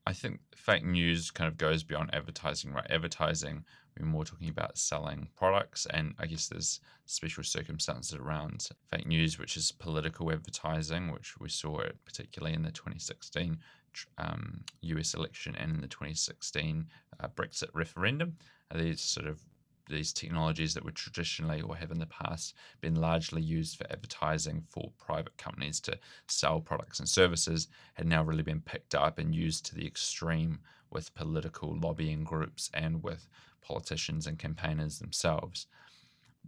I 0.07 0.13
think 0.13 0.41
fake 0.55 0.85
news 0.85 1.33
kind 1.33 1.49
of 1.49 1.59
goes 1.59 1.83
beyond 1.83 2.15
advertising, 2.15 2.73
right? 2.73 2.89
Advertising 2.89 3.65
we're 3.99 4.07
more 4.07 4.25
talking 4.25 4.49
about 4.49 4.79
selling 4.79 5.29
products. 5.37 5.87
And 5.87 6.15
I 6.19 6.27
guess 6.27 6.49
there's 6.49 6.81
special 7.07 7.43
circumstances 7.43 8.15
around 8.15 8.69
fake 8.91 9.07
news, 9.07 9.39
which 9.39 9.57
is 9.57 9.73
political 9.73 10.31
advertising, 10.31 11.11
which 11.13 11.39
we 11.39 11.49
saw 11.49 11.81
it 11.81 11.97
particularly 12.05 12.55
in 12.55 12.63
the 12.63 12.71
2016 12.71 13.59
um, 14.19 14.65
US 14.83 15.15
election 15.15 15.57
and 15.57 15.75
in 15.75 15.81
the 15.81 15.89
2016 15.89 16.87
uh, 17.19 17.29
Brexit 17.29 17.71
referendum. 17.73 18.37
These 18.75 19.01
sort 19.01 19.27
of 19.27 19.41
these 19.89 20.13
technologies 20.13 20.75
that 20.75 20.85
were 20.85 20.91
traditionally 20.91 21.61
or 21.61 21.77
have 21.77 21.91
in 21.91 21.99
the 21.99 22.07
past 22.07 22.55
been 22.81 22.97
largely 22.97 23.41
used 23.41 23.77
for 23.77 23.91
advertising 23.91 24.65
for 24.69 24.91
private 24.99 25.37
companies 25.37 25.81
to 25.81 25.99
sell 26.27 26.61
products 26.61 26.99
and 26.99 27.09
services 27.09 27.69
had 27.95 28.07
now 28.07 28.23
really 28.23 28.43
been 28.43 28.61
picked 28.61 28.95
up 28.95 29.19
and 29.19 29.35
used 29.35 29.65
to 29.65 29.75
the 29.75 29.87
extreme 29.87 30.59
with 30.91 31.15
political 31.15 31.79
lobbying 31.79 32.25
groups 32.25 32.71
and 32.75 33.03
with 33.03 33.29
politicians 33.61 34.27
and 34.27 34.39
campaigners 34.39 34.99
themselves. 34.99 35.67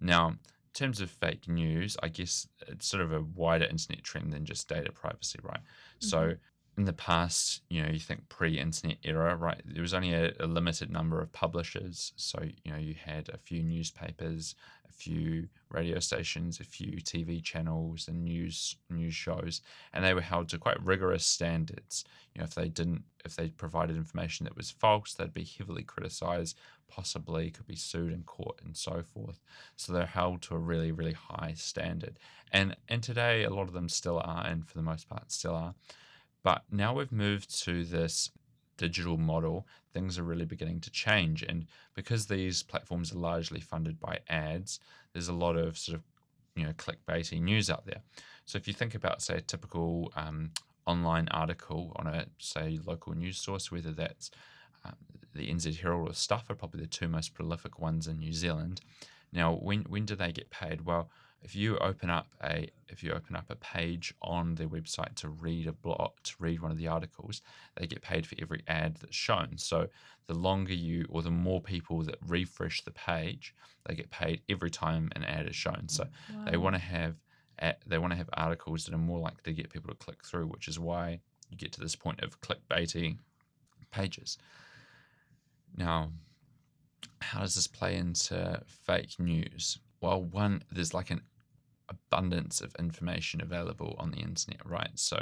Now, 0.01 0.29
in 0.29 0.39
terms 0.75 1.01
of 1.01 1.11
fake 1.11 1.49
news, 1.49 1.97
I 2.03 2.09
guess 2.09 2.49
it's 2.67 2.87
sort 2.87 3.03
of 3.03 3.13
a 3.13 3.23
wider 3.35 3.65
internet 3.67 4.03
trend 4.03 4.33
than 4.33 4.45
just 4.45 4.69
data 4.69 4.93
privacy, 4.93 5.39
right? 5.43 5.61
Mm-hmm. 5.61 6.07
So 6.07 6.35
in 6.79 6.85
the 6.85 6.93
past, 6.93 7.63
you 7.69 7.83
know, 7.83 7.91
you 7.91 7.99
think 7.99 8.29
pre-internet 8.29 8.99
era, 9.03 9.35
right? 9.35 9.61
There 9.65 9.83
was 9.83 9.95
only 9.95 10.15
a, 10.15 10.33
a, 10.39 10.47
limited 10.47 10.93
number 10.93 11.21
of 11.21 11.33
publishers, 11.33 12.13
so 12.15 12.39
you 12.63 12.71
know, 12.71 12.79
you 12.79 12.95
had 12.95 13.29
a 13.31 13.37
few 13.37 13.65
newspapers, 13.65 14.55
a 14.89 14.93
few 14.93 15.49
radio 15.71 15.99
stations, 15.99 16.61
a 16.61 16.65
few 16.65 16.99
TV 16.99 17.43
channels, 17.43 18.07
and 18.07 18.23
news 18.23 18.77
news 18.91 19.15
shows, 19.15 19.61
and 19.93 20.05
they 20.05 20.15
were 20.15 20.21
held 20.21 20.49
to 20.51 20.59
quite 20.59 20.81
rigorous 20.85 21.27
standards. 21.27 22.05
You 22.33 22.39
know, 22.39 22.45
if 22.45 22.55
they 22.55 22.69
didn't, 22.69 23.03
if 23.25 23.35
they 23.35 23.49
provided 23.49 23.97
information 23.97 24.45
that 24.45 24.57
was 24.57 24.71
false, 24.71 25.15
they'd 25.15 25.35
be 25.35 25.51
heavily 25.59 25.83
criticised, 25.83 26.57
possibly 26.89 27.51
could 27.51 27.67
be 27.67 27.75
sued 27.75 28.13
in 28.13 28.23
court, 28.23 28.61
and 28.65 28.77
so 28.77 29.03
forth. 29.03 29.41
So 29.75 29.93
they're 29.93 30.07
held 30.07 30.43
to 30.43 30.55
a 30.55 30.59
really, 30.59 30.93
really 30.93 31.15
high 31.15 31.55
standard, 31.57 32.21
and 32.53 32.77
and 32.89 33.03
today 33.03 33.43
a 33.43 33.51
lot 33.51 33.67
of 33.67 33.73
them 33.73 33.89
still 33.89 34.21
are, 34.25 34.47
and 34.47 34.65
for 34.65 34.79
the 34.79 34.85
most 34.85 35.09
part 35.09 35.33
still 35.33 35.57
are. 35.57 35.75
But 36.43 36.65
now 36.71 36.95
we've 36.95 37.13
moved 37.13 37.63
to 37.65 37.85
this 37.85 38.31
digital 38.77 39.19
model, 39.19 39.67
things 39.93 40.19
are 40.19 40.23
really 40.23 40.45
beginning 40.45 40.81
to 40.81 40.91
change. 40.91 41.43
And 41.43 41.67
because 41.95 42.27
these 42.27 42.63
platforms 42.63 43.13
are 43.13 43.19
largely 43.19 43.61
funded 43.61 44.01
by 44.01 44.21
ads, 44.29 44.81
there's 45.13 45.29
a 45.29 45.35
lot 45.35 45.57
of 45.57 45.77
sort 45.77 45.97
of 45.97 46.05
you 46.55 46.65
know 46.65 46.73
clickbaity 46.73 47.41
news 47.41 47.69
out 47.71 47.85
there. 47.87 48.01
So 48.47 48.57
if 48.57 48.67
you 48.67 48.75
think 48.75 48.95
about 48.95 49.23
say 49.23 49.37
a 49.37 49.41
typical 49.41 50.13
um, 50.17 50.53
online 50.87 51.29
article 51.31 51.93
on 51.97 52.07
a 52.07 52.27
say 52.39 52.79
local 52.85 53.15
news 53.15 53.39
source, 53.39 53.71
whether 53.71 53.93
that's 53.93 54.31
um, 54.85 54.97
the 55.35 55.49
NZ 55.49 55.81
Herald 55.81 56.11
or 56.11 56.15
Stuff 56.15 56.49
are 56.49 56.55
probably 56.55 56.81
the 56.81 56.87
two 56.87 57.09
most 57.09 57.35
prolific 57.35 57.79
ones 57.79 58.07
in 58.07 58.19
New 58.19 58.33
Zealand. 58.33 58.81
Now, 59.33 59.55
when 59.55 59.83
when 59.83 60.07
do 60.07 60.17
they 60.17 60.33
get 60.33 60.51
paid? 60.51 60.83
Well, 60.83 61.11
if 61.43 61.55
you 61.55 61.79
open 61.79 62.11
up 62.11 62.27
a 62.43 62.69
if 62.89 63.03
you 63.03 63.13
open 63.13 63.37
up 63.37 63.47
a 63.49 63.57
page 63.57 64.15
on 64.23 64.55
their 64.57 64.69
website 64.69 65.15
to 65.15 65.29
read 65.29 65.67
a 65.67 65.73
blog 65.73 66.11
to 66.25 66.35
read 66.39 66.61
one 66.61 66.71
of 66.71 66.79
the 66.79 66.89
articles 66.89 67.43
they 67.77 67.87
get 67.87 68.03
paid 68.03 68.27
for 68.27 68.35
every 68.41 68.63
ad 68.67 68.97
that's 68.97 69.17
shown. 69.17 69.57
So 69.57 69.89
the 70.27 70.35
longer 70.35 70.75
you 70.75 71.07
or 71.09 71.23
the 71.23 71.31
more 71.31 71.61
people 71.61 72.03
that 72.03 72.17
refresh 72.27 72.83
the 72.83 72.91
page 72.91 73.55
they 73.87 73.95
get 73.95 74.11
paid 74.11 74.43
every 74.49 74.71
time 74.71 75.11
an 75.15 75.25
ad 75.25 75.47
is 75.49 75.57
shown. 75.57 75.89
So 75.89 76.05
wow. 76.35 76.45
they 76.51 76.57
want 76.57 76.75
to 76.75 76.81
have 76.81 77.17
they 77.87 77.99
want 77.99 78.13
to 78.13 78.17
have 78.17 78.31
articles 78.35 78.85
that 78.85 78.95
are 78.95 78.99
more 78.99 79.19
likely 79.19 79.43
to 79.45 79.53
get 79.53 79.71
people 79.71 79.91
to 79.91 79.97
click 79.97 80.25
through 80.25 80.47
which 80.47 80.69
is 80.69 80.79
why 80.79 81.21
you 81.51 81.57
get 81.57 81.73
to 81.73 81.81
this 81.81 81.97
point 81.97 82.21
of 82.23 82.41
clickbaity 82.41 83.19
pages. 83.91 84.39
Now 85.77 86.11
how 87.21 87.41
does 87.41 87.55
this 87.55 87.67
play 87.67 87.97
into 87.97 88.61
fake 88.67 89.19
news 89.19 89.79
well, 90.01 90.23
one, 90.23 90.63
there's 90.71 90.95
like 90.95 91.11
an 91.11 91.23
abundance 91.89 92.61
of 92.61 92.75
information 92.79 93.41
available 93.41 93.97
on 93.99 94.11
the 94.11 94.19
internet, 94.19 94.65
right? 94.65 94.91
So 94.95 95.17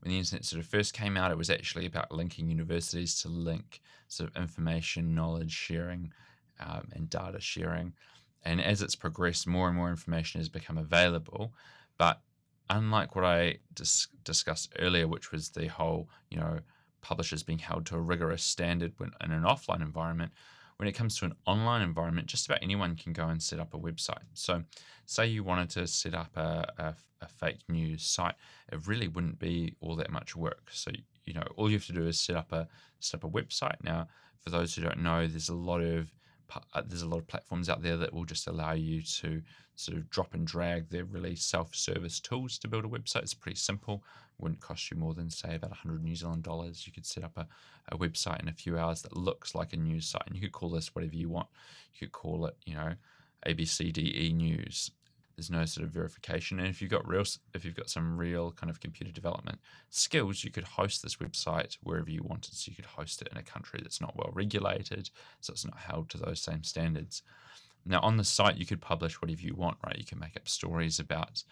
when 0.00 0.10
the 0.10 0.18
internet 0.18 0.44
sort 0.44 0.60
of 0.60 0.66
first 0.66 0.94
came 0.94 1.16
out, 1.16 1.30
it 1.30 1.38
was 1.38 1.50
actually 1.50 1.86
about 1.86 2.12
linking 2.12 2.48
universities 2.48 3.20
to 3.22 3.28
link 3.28 3.80
sort 4.08 4.30
of 4.30 4.36
information, 4.36 5.14
knowledge 5.14 5.52
sharing, 5.52 6.12
um, 6.60 6.88
and 6.92 7.08
data 7.08 7.40
sharing. 7.40 7.92
And 8.44 8.60
as 8.60 8.82
it's 8.82 8.96
progressed, 8.96 9.46
more 9.46 9.68
and 9.68 9.76
more 9.76 9.90
information 9.90 10.40
has 10.40 10.48
become 10.48 10.78
available. 10.78 11.52
But 11.98 12.20
unlike 12.68 13.14
what 13.14 13.24
I 13.24 13.58
dis- 13.74 14.08
discussed 14.24 14.72
earlier, 14.78 15.06
which 15.06 15.30
was 15.30 15.50
the 15.50 15.68
whole, 15.68 16.08
you 16.30 16.38
know, 16.38 16.58
publishers 17.00 17.42
being 17.42 17.58
held 17.58 17.86
to 17.86 17.96
a 17.96 18.00
rigorous 18.00 18.42
standard 18.42 18.92
when 18.98 19.10
in 19.22 19.32
an 19.32 19.42
offline 19.42 19.82
environment, 19.82 20.32
when 20.82 20.88
it 20.88 20.96
comes 20.96 21.16
to 21.16 21.24
an 21.24 21.32
online 21.46 21.80
environment, 21.80 22.26
just 22.26 22.46
about 22.46 22.58
anyone 22.60 22.96
can 22.96 23.12
go 23.12 23.28
and 23.28 23.40
set 23.40 23.60
up 23.60 23.72
a 23.72 23.78
website. 23.78 24.24
So, 24.34 24.64
say 25.06 25.28
you 25.28 25.44
wanted 25.44 25.70
to 25.70 25.86
set 25.86 26.12
up 26.12 26.36
a, 26.36 26.66
a, 26.76 26.94
a 27.20 27.28
fake 27.28 27.60
news 27.68 28.04
site, 28.04 28.34
it 28.72 28.88
really 28.88 29.06
wouldn't 29.06 29.38
be 29.38 29.76
all 29.80 29.94
that 29.94 30.10
much 30.10 30.34
work. 30.34 30.70
So, 30.72 30.90
you 31.24 31.34
know, 31.34 31.44
all 31.54 31.70
you 31.70 31.76
have 31.76 31.86
to 31.86 31.92
do 31.92 32.08
is 32.08 32.18
set 32.18 32.34
up 32.34 32.50
a 32.50 32.66
set 32.98 33.22
up 33.22 33.22
a 33.22 33.32
website. 33.32 33.76
Now, 33.84 34.08
for 34.40 34.50
those 34.50 34.74
who 34.74 34.82
don't 34.82 35.04
know, 35.04 35.28
there's 35.28 35.50
a 35.50 35.54
lot 35.54 35.82
of 35.82 36.10
Uh, 36.74 36.82
there's 36.86 37.02
a 37.02 37.08
lot 37.08 37.18
of 37.18 37.26
platforms 37.26 37.68
out 37.68 37.82
there 37.82 37.96
that 37.96 38.12
will 38.12 38.24
just 38.24 38.46
allow 38.46 38.72
you 38.72 39.02
to 39.02 39.42
sort 39.74 39.96
of 39.96 40.08
drop 40.10 40.34
and 40.34 40.46
drag 40.46 40.88
their 40.88 41.04
really 41.04 41.34
self-service 41.34 42.20
tools 42.20 42.58
to 42.58 42.68
build 42.68 42.84
a 42.84 42.88
website. 42.88 43.22
It's 43.22 43.34
pretty 43.34 43.56
simple. 43.58 44.04
Wouldn't 44.38 44.60
cost 44.60 44.90
you 44.90 44.96
more 44.96 45.14
than 45.14 45.30
say 45.30 45.54
about 45.54 45.70
100 45.70 46.02
New 46.02 46.14
Zealand 46.14 46.42
dollars. 46.42 46.86
You 46.86 46.92
could 46.92 47.06
set 47.06 47.24
up 47.24 47.36
a, 47.36 47.46
a 47.90 47.96
website 47.96 48.40
in 48.40 48.48
a 48.48 48.52
few 48.52 48.78
hours 48.78 49.02
that 49.02 49.16
looks 49.16 49.54
like 49.54 49.72
a 49.72 49.76
news 49.76 50.06
site, 50.08 50.26
and 50.26 50.34
you 50.36 50.42
could 50.42 50.52
call 50.52 50.70
this 50.70 50.94
whatever 50.94 51.14
you 51.14 51.28
want. 51.28 51.48
You 51.94 52.06
could 52.06 52.12
call 52.12 52.46
it, 52.46 52.56
you 52.64 52.74
know, 52.74 52.94
ABCDE 53.46 54.34
News. 54.34 54.90
There's 55.42 55.50
no 55.50 55.64
sort 55.64 55.84
of 55.84 55.92
verification, 55.92 56.60
and 56.60 56.68
if 56.68 56.80
you've 56.80 56.92
got 56.92 57.08
real, 57.08 57.24
if 57.52 57.64
you've 57.64 57.74
got 57.74 57.90
some 57.90 58.16
real 58.16 58.52
kind 58.52 58.70
of 58.70 58.78
computer 58.78 59.10
development 59.10 59.58
skills, 59.90 60.44
you 60.44 60.52
could 60.52 60.62
host 60.62 61.02
this 61.02 61.16
website 61.16 61.76
wherever 61.82 62.08
you 62.08 62.22
wanted. 62.22 62.54
So 62.54 62.70
you 62.70 62.76
could 62.76 62.84
host 62.84 63.20
it 63.22 63.28
in 63.32 63.36
a 63.36 63.42
country 63.42 63.80
that's 63.82 64.00
not 64.00 64.16
well 64.16 64.30
regulated, 64.32 65.10
so 65.40 65.52
it's 65.52 65.64
not 65.64 65.78
held 65.78 66.10
to 66.10 66.18
those 66.18 66.40
same 66.40 66.62
standards. 66.62 67.22
Now, 67.84 67.98
on 68.02 68.18
the 68.18 68.22
site, 68.24 68.56
you 68.56 68.66
could 68.66 68.80
publish 68.80 69.20
whatever 69.20 69.40
you 69.40 69.56
want, 69.56 69.78
right? 69.84 69.98
You 69.98 70.04
can 70.04 70.20
make 70.20 70.36
up 70.36 70.48
stories 70.48 71.00
about 71.00 71.42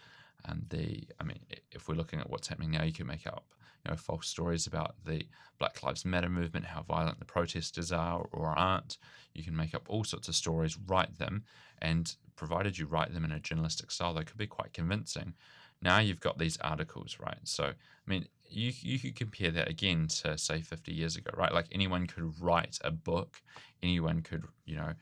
um, 0.45 0.61
the. 0.69 1.03
I 1.19 1.25
mean, 1.25 1.39
if 1.73 1.89
we're 1.89 1.95
looking 1.95 2.21
at 2.21 2.29
what's 2.29 2.47
happening 2.47 2.71
now, 2.71 2.83
you 2.83 2.93
can 2.93 3.07
make 3.07 3.27
up 3.27 3.43
you 3.83 3.91
know 3.91 3.97
false 3.97 4.27
stories 4.27 4.67
about 4.67 4.95
the 5.05 5.25
Black 5.59 5.81
Lives 5.83 6.05
Matter 6.05 6.29
movement, 6.29 6.65
how 6.65 6.81
violent 6.83 7.19
the 7.19 7.25
protesters 7.25 7.91
are 7.91 8.27
or 8.31 8.47
aren't. 8.47 8.97
You 9.33 9.43
can 9.43 9.55
make 9.55 9.75
up 9.75 9.83
all 9.87 10.03
sorts 10.03 10.27
of 10.27 10.35
stories, 10.35 10.77
write 10.87 11.17
them, 11.17 11.43
and 11.81 12.15
provided 12.35 12.77
you 12.77 12.87
write 12.87 13.13
them 13.13 13.25
in 13.25 13.31
a 13.31 13.39
journalistic 13.39 13.91
style, 13.91 14.13
they 14.13 14.23
could 14.23 14.37
be 14.37 14.47
quite 14.47 14.73
convincing. 14.73 15.33
Now 15.81 15.99
you've 15.99 16.19
got 16.19 16.37
these 16.37 16.57
articles, 16.57 17.17
right? 17.19 17.39
So, 17.43 17.65
I 17.65 17.73
mean, 18.09 18.27
you 18.49 18.71
you 18.81 18.99
could 18.99 19.15
compare 19.15 19.51
that 19.51 19.69
again 19.69 20.07
to 20.21 20.37
say 20.37 20.61
50 20.61 20.91
years 20.91 21.15
ago, 21.15 21.31
right? 21.35 21.53
Like 21.53 21.67
anyone 21.71 22.07
could 22.07 22.39
write 22.41 22.77
a 22.83 22.91
book, 22.91 23.41
anyone 23.81 24.21
could, 24.21 24.45
you 24.65 24.75
know, 24.75 24.93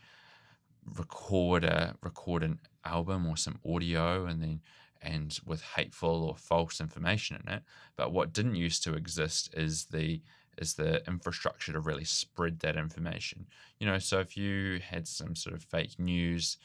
record 0.98 1.64
a 1.64 1.96
record 2.02 2.44
an 2.44 2.60
album 2.86 3.28
or 3.28 3.38
some 3.38 3.60
audio 3.66 4.26
and 4.26 4.42
then 4.42 4.62
and 5.02 5.40
with 5.46 5.62
hateful 5.62 6.24
or 6.24 6.36
false 6.36 6.80
information 6.80 7.42
in 7.46 7.54
it. 7.54 7.64
But 7.96 8.12
what 8.12 8.34
didn't 8.34 8.56
used 8.56 8.84
to 8.84 8.94
exist 8.94 9.54
is 9.56 9.86
the 9.86 10.22
is 10.58 10.74
the 10.74 11.06
infrastructure 11.08 11.72
to 11.72 11.80
really 11.80 12.04
spread 12.04 12.60
that 12.60 12.76
information. 12.76 13.46
You 13.80 13.88
know, 13.88 13.98
so 13.98 14.20
if 14.20 14.36
you 14.36 14.80
had 14.80 15.08
some 15.08 15.34
sort 15.34 15.56
of 15.56 15.64
fake 15.64 15.98
news 15.98 16.58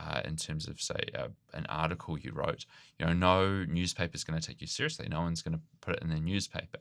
uh, 0.00 0.22
in 0.24 0.36
terms 0.36 0.68
of 0.68 0.80
say 0.80 0.96
uh, 1.14 1.28
an 1.52 1.66
article 1.68 2.18
you 2.18 2.32
wrote, 2.32 2.64
you 2.98 3.04
know, 3.04 3.12
no 3.12 3.64
newspaper 3.64 4.14
is 4.14 4.24
going 4.24 4.40
to 4.40 4.46
take 4.46 4.62
you 4.62 4.66
seriously. 4.66 5.06
No 5.08 5.20
one's 5.20 5.42
going 5.42 5.54
to 5.54 5.60
put 5.82 5.96
it 5.96 6.02
in 6.02 6.08
their 6.08 6.18
newspaper. 6.18 6.78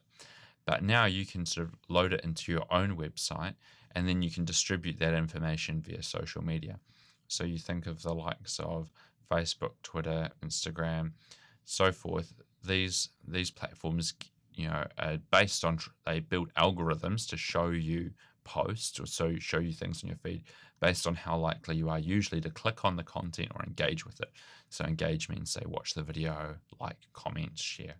But 0.65 0.83
now 0.83 1.05
you 1.05 1.25
can 1.25 1.45
sort 1.45 1.67
of 1.67 1.75
load 1.89 2.13
it 2.13 2.21
into 2.23 2.51
your 2.51 2.65
own 2.71 2.95
website 2.95 3.55
and 3.93 4.07
then 4.07 4.21
you 4.21 4.31
can 4.31 4.45
distribute 4.45 4.99
that 4.99 5.13
information 5.13 5.81
via 5.81 6.01
social 6.01 6.43
media. 6.43 6.79
So 7.27 7.43
you 7.43 7.57
think 7.57 7.87
of 7.87 8.01
the 8.01 8.13
likes 8.13 8.59
of 8.59 8.91
Facebook, 9.31 9.71
Twitter, 9.83 10.29
Instagram, 10.45 11.11
so 11.63 11.91
forth. 11.91 12.33
These 12.63 13.09
these 13.27 13.49
platforms, 13.49 14.13
you 14.53 14.67
know, 14.67 14.85
are 14.99 15.17
based 15.31 15.63
on 15.63 15.79
they 16.05 16.19
build 16.19 16.53
algorithms 16.55 17.27
to 17.29 17.37
show 17.37 17.69
you 17.69 18.11
posts 18.43 18.99
or 18.99 19.05
so 19.05 19.35
show 19.37 19.59
you 19.59 19.73
things 19.73 20.03
on 20.03 20.09
your 20.09 20.17
feed 20.17 20.43
based 20.81 21.05
on 21.05 21.15
how 21.15 21.37
likely 21.37 21.75
you 21.75 21.89
are 21.89 21.99
usually 21.99 22.41
to 22.41 22.49
click 22.49 22.83
on 22.83 22.95
the 22.95 23.03
content 23.03 23.51
or 23.55 23.63
engage 23.63 24.05
with 24.05 24.19
it. 24.19 24.31
So 24.69 24.83
engage 24.83 25.29
means 25.29 25.51
say 25.51 25.61
watch 25.65 25.93
the 25.93 26.01
video, 26.01 26.55
like, 26.79 26.97
comment, 27.13 27.57
share, 27.57 27.95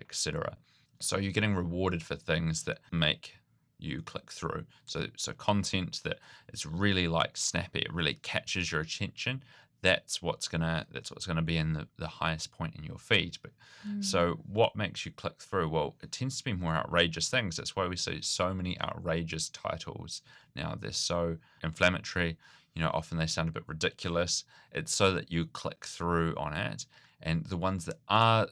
etc. 0.00 0.56
So 1.00 1.16
you're 1.18 1.32
getting 1.32 1.54
rewarded 1.54 2.02
for 2.02 2.16
things 2.16 2.64
that 2.64 2.80
make 2.90 3.34
you 3.78 4.02
click 4.02 4.30
through. 4.32 4.64
So 4.86 5.06
so 5.16 5.32
content 5.32 6.00
that 6.04 6.18
is 6.52 6.66
really 6.66 7.08
like 7.08 7.36
snappy, 7.36 7.80
it 7.80 7.92
really 7.92 8.14
catches 8.14 8.72
your 8.72 8.80
attention 8.80 9.42
that's 9.84 10.22
what's 10.22 10.48
gonna 10.48 10.86
that's 10.90 11.10
what's 11.10 11.26
gonna 11.26 11.42
be 11.42 11.58
in 11.58 11.74
the, 11.74 11.86
the 11.98 12.08
highest 12.08 12.50
point 12.50 12.74
in 12.74 12.84
your 12.84 12.98
feed. 12.98 13.36
But 13.42 13.52
mm. 13.86 14.02
so 14.02 14.40
what 14.50 14.74
makes 14.74 15.04
you 15.04 15.12
click 15.12 15.42
through? 15.42 15.68
Well, 15.68 15.94
it 16.02 16.10
tends 16.10 16.38
to 16.38 16.44
be 16.44 16.54
more 16.54 16.74
outrageous 16.74 17.28
things. 17.28 17.56
That's 17.56 17.76
why 17.76 17.86
we 17.86 17.96
see 17.96 18.22
so 18.22 18.54
many 18.54 18.80
outrageous 18.80 19.50
titles 19.50 20.22
now. 20.56 20.74
They're 20.80 20.90
so 20.90 21.36
inflammatory. 21.62 22.38
you 22.74 22.82
know, 22.82 22.90
often 22.94 23.18
they 23.18 23.26
sound 23.26 23.50
a 23.50 23.52
bit 23.52 23.64
ridiculous. 23.66 24.44
It's 24.72 24.94
so 24.94 25.12
that 25.12 25.30
you 25.30 25.44
click 25.44 25.84
through 25.84 26.34
on 26.38 26.54
it. 26.54 26.86
And 27.20 27.44
the 27.44 27.58
ones 27.58 27.84
that 27.84 27.98
are 28.08 28.48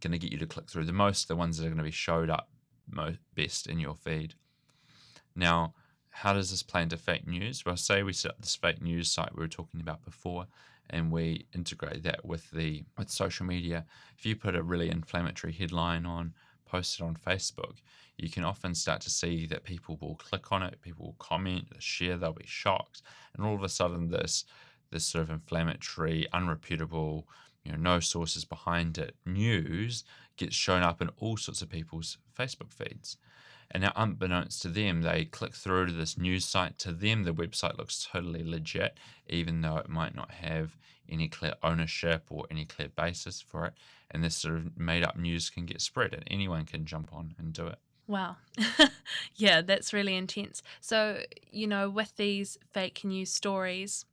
going 0.00 0.12
to 0.12 0.18
get 0.18 0.32
you 0.32 0.38
to 0.38 0.46
click 0.46 0.68
through 0.70 0.86
the 0.86 0.92
most, 0.92 1.28
the 1.28 1.36
ones 1.36 1.58
that 1.58 1.64
are 1.64 1.68
going 1.68 1.78
to 1.78 1.84
be 1.84 1.90
showed 1.90 2.30
up 2.30 2.48
most, 2.90 3.18
best 3.34 3.66
in 3.66 3.78
your 3.78 3.94
feed. 3.94 4.34
Now, 5.36 5.74
how 6.10 6.32
does 6.32 6.50
this 6.50 6.62
play 6.62 6.82
into 6.82 6.96
fake 6.96 7.26
news? 7.26 7.64
Well, 7.64 7.76
say 7.76 8.02
we 8.02 8.12
set 8.12 8.32
up 8.32 8.40
this 8.40 8.56
fake 8.56 8.82
news 8.82 9.10
site 9.10 9.34
we 9.34 9.40
were 9.40 9.48
talking 9.48 9.80
about 9.80 10.04
before, 10.04 10.46
and 10.90 11.10
we 11.10 11.46
integrate 11.54 12.02
that 12.02 12.24
with 12.24 12.50
the 12.50 12.84
with 12.98 13.10
social 13.10 13.46
media. 13.46 13.84
If 14.18 14.26
you 14.26 14.36
put 14.36 14.56
a 14.56 14.62
really 14.62 14.90
inflammatory 14.90 15.52
headline 15.52 16.06
on, 16.06 16.34
post 16.66 17.00
it 17.00 17.04
on 17.04 17.16
Facebook, 17.16 17.78
you 18.16 18.28
can 18.28 18.44
often 18.44 18.74
start 18.74 19.00
to 19.02 19.10
see 19.10 19.46
that 19.46 19.64
people 19.64 19.98
will 20.00 20.16
click 20.16 20.52
on 20.52 20.62
it, 20.62 20.80
people 20.82 21.06
will 21.06 21.16
comment, 21.18 21.66
share, 21.78 22.16
they'll 22.16 22.32
be 22.32 22.44
shocked, 22.46 23.02
and 23.34 23.44
all 23.44 23.54
of 23.54 23.62
a 23.62 23.68
sudden 23.68 24.10
this 24.10 24.44
this 24.90 25.04
sort 25.04 25.22
of 25.22 25.30
inflammatory, 25.30 26.26
unreputable, 26.34 27.24
you 27.64 27.72
know, 27.72 27.78
no 27.78 28.00
sources 28.00 28.44
behind 28.44 28.98
it 28.98 29.14
news 29.24 30.04
gets 30.36 30.56
shown 30.56 30.82
up 30.82 31.00
in 31.00 31.10
all 31.18 31.36
sorts 31.36 31.62
of 31.62 31.68
people's 31.68 32.18
Facebook 32.36 32.72
feeds. 32.72 33.16
And 33.70 33.82
now, 33.82 33.92
unbeknownst 33.94 34.62
to 34.62 34.68
them, 34.68 35.02
they 35.02 35.24
click 35.24 35.54
through 35.54 35.86
to 35.86 35.92
this 35.92 36.18
news 36.18 36.44
site. 36.44 36.78
To 36.80 36.92
them, 36.92 37.22
the 37.22 37.32
website 37.32 37.78
looks 37.78 38.06
totally 38.10 38.42
legit, 38.42 38.98
even 39.28 39.60
though 39.60 39.76
it 39.76 39.88
might 39.88 40.14
not 40.14 40.32
have 40.32 40.76
any 41.08 41.28
clear 41.28 41.54
ownership 41.62 42.24
or 42.30 42.46
any 42.50 42.64
clear 42.64 42.88
basis 42.88 43.40
for 43.40 43.66
it. 43.66 43.74
And 44.10 44.24
this 44.24 44.36
sort 44.36 44.56
of 44.56 44.76
made 44.78 45.04
up 45.04 45.16
news 45.16 45.50
can 45.50 45.66
get 45.66 45.80
spread, 45.80 46.14
and 46.14 46.24
anyone 46.26 46.64
can 46.64 46.84
jump 46.84 47.12
on 47.12 47.34
and 47.38 47.52
do 47.52 47.66
it. 47.68 47.78
Wow. 48.10 48.38
yeah, 49.36 49.60
that's 49.60 49.92
really 49.92 50.16
intense. 50.16 50.64
So, 50.80 51.20
you 51.52 51.68
know, 51.68 51.88
with 51.88 52.16
these 52.16 52.58
fake 52.72 53.04
news 53.04 53.30
stories 53.30 54.04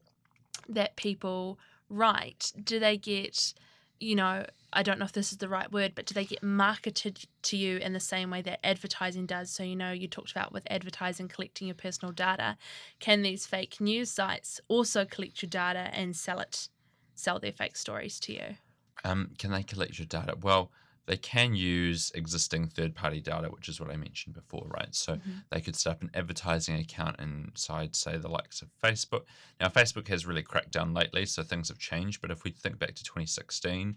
that 0.70 0.96
people 0.98 1.58
write, 1.90 2.52
do 2.64 2.80
they 2.80 2.98
get, 2.98 3.56
you 4.00 4.16
know, 4.16 4.46
I 4.74 4.84
don't 4.84 5.00
know 5.00 5.06
if 5.06 5.13
this 5.13 5.32
is 5.32 5.38
the 5.38 5.50
right 5.50 5.72
word, 5.72 5.94
but 5.96 6.06
do 6.06 6.13
they 6.13 6.25
get 6.25 6.44
marketed 6.44 7.25
to 7.44 7.58
you 7.58 7.77
in 7.77 7.94
the 7.94 8.00
same 8.00 8.30
way 8.30 8.42
that 8.42 8.66
advertising 8.66 9.25
does? 9.25 9.50
So, 9.50 9.63
you 9.63 9.75
know, 9.75 9.92
you 9.92 10.08
talked 10.08 10.32
about 10.32 10.51
with 10.51 10.68
advertising 10.70 11.27
collecting 11.27 11.68
your 11.68 11.75
personal 11.75 12.12
data. 12.12 12.58
Can 13.00 13.22
these 13.22 13.46
fake 13.46 13.80
news 13.80 14.12
sites 14.12 14.60
also 14.68 15.06
collect 15.06 15.42
your 15.42 15.50
data 15.50 15.89
and 15.94 16.16
sell 16.16 16.39
it, 16.39 16.70
sell 17.16 17.39
their 17.39 17.54
fake 17.54 17.77
stories 17.77 18.20
to 18.22 18.34
you? 18.34 18.56
Um, 19.04 19.32
can 19.38 19.51
they 19.51 19.63
collect 19.63 19.98
your 19.98 20.08
data? 20.08 20.36
Well, 20.42 20.72
they 21.08 21.18
can 21.18 21.56
use 21.56 22.12
existing 22.14 22.68
third 22.68 22.94
party 22.94 23.22
data, 23.22 23.48
which 23.48 23.70
is 23.70 23.80
what 23.80 23.90
I 23.90 23.96
mentioned 23.96 24.36
before, 24.36 24.68
right? 24.68 24.94
So 24.94 25.14
mm-hmm. 25.14 25.32
they 25.50 25.62
could 25.62 25.76
set 25.76 25.92
up 25.92 26.02
an 26.02 26.12
advertising 26.14 26.76
account 26.76 27.20
inside, 27.20 27.96
say, 27.96 28.18
the 28.18 28.28
likes 28.28 28.62
of 28.62 28.68
Facebook. 28.84 29.22
Now, 29.60 29.70
Facebook 29.70 30.10
has 30.10 30.26
really 30.26 30.44
cracked 30.44 30.72
down 30.72 30.94
lately, 30.94 31.26
so 31.26 31.44
things 31.44 31.70
have 31.70 31.80
changed. 31.80 32.22
But 32.22 32.30
if 32.30 32.44
we 32.44 32.52
think 32.52 32.78
back 32.78 32.94
to 32.96 33.04
2016, 33.06 33.96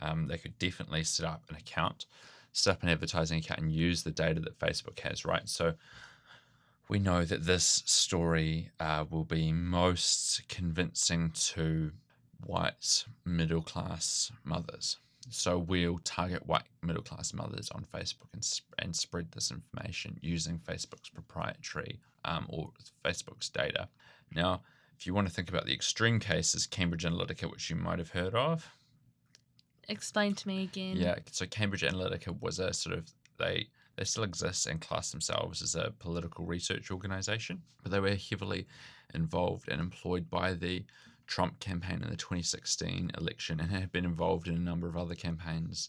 um, 0.00 0.26
they 0.26 0.36
could 0.36 0.58
definitely 0.58 1.02
set 1.02 1.24
up 1.24 1.44
an 1.48 1.56
account, 1.56 2.04
set 2.52 2.72
up 2.72 2.82
an 2.82 2.90
advertising 2.90 3.38
account, 3.38 3.60
and 3.60 3.72
use 3.72 4.02
the 4.02 4.10
data 4.10 4.40
that 4.40 4.58
Facebook 4.58 5.00
has, 5.00 5.24
right? 5.24 5.48
So 5.48 5.74
we 6.90 6.98
know 6.98 7.24
that 7.24 7.46
this 7.46 7.82
story 7.86 8.70
uh, 8.78 9.06
will 9.08 9.24
be 9.24 9.50
most 9.50 10.42
convincing 10.50 11.30
to 11.30 11.92
white 12.44 13.06
middle 13.24 13.62
class 13.62 14.30
mothers. 14.44 14.98
So 15.30 15.58
we'll 15.58 15.98
target 16.04 16.46
white 16.46 16.64
middle 16.82 17.02
class 17.02 17.32
mothers 17.32 17.70
on 17.70 17.86
Facebook 17.92 18.28
and, 18.32 18.44
sp- 18.44 18.74
and 18.78 18.94
spread 18.94 19.32
this 19.32 19.50
information 19.50 20.18
using 20.20 20.58
Facebook's 20.58 21.08
proprietary 21.08 22.00
um, 22.24 22.46
or 22.48 22.70
Facebook's 23.04 23.48
data. 23.48 23.88
Now, 24.34 24.62
if 24.98 25.06
you 25.06 25.14
want 25.14 25.28
to 25.28 25.32
think 25.32 25.48
about 25.48 25.66
the 25.66 25.72
extreme 25.72 26.20
cases, 26.20 26.66
Cambridge 26.66 27.04
Analytica, 27.04 27.50
which 27.50 27.70
you 27.70 27.76
might 27.76 27.98
have 27.98 28.10
heard 28.10 28.34
of, 28.34 28.68
Explain 29.90 30.34
to 30.36 30.46
me 30.46 30.62
again. 30.62 30.96
Yeah, 30.96 31.16
so 31.32 31.46
Cambridge 31.46 31.82
Analytica 31.82 32.40
was 32.40 32.60
a 32.60 32.72
sort 32.72 32.96
of 32.96 33.10
they 33.38 33.66
they 33.96 34.04
still 34.04 34.22
exist 34.22 34.66
and 34.66 34.80
class 34.80 35.10
themselves 35.10 35.62
as 35.62 35.74
a 35.74 35.92
political 35.98 36.46
research 36.46 36.92
organization, 36.92 37.62
but 37.82 37.90
they 37.90 37.98
were 37.98 38.14
heavily 38.14 38.66
involved 39.14 39.68
and 39.68 39.80
employed 39.80 40.30
by 40.30 40.54
the 40.54 40.84
Trump 41.30 41.60
campaign 41.60 42.02
in 42.02 42.10
the 42.10 42.16
2016 42.16 43.12
election 43.16 43.60
and 43.60 43.70
have 43.70 43.92
been 43.92 44.04
involved 44.04 44.48
in 44.48 44.56
a 44.56 44.58
number 44.58 44.88
of 44.88 44.96
other 44.96 45.14
campaigns 45.14 45.88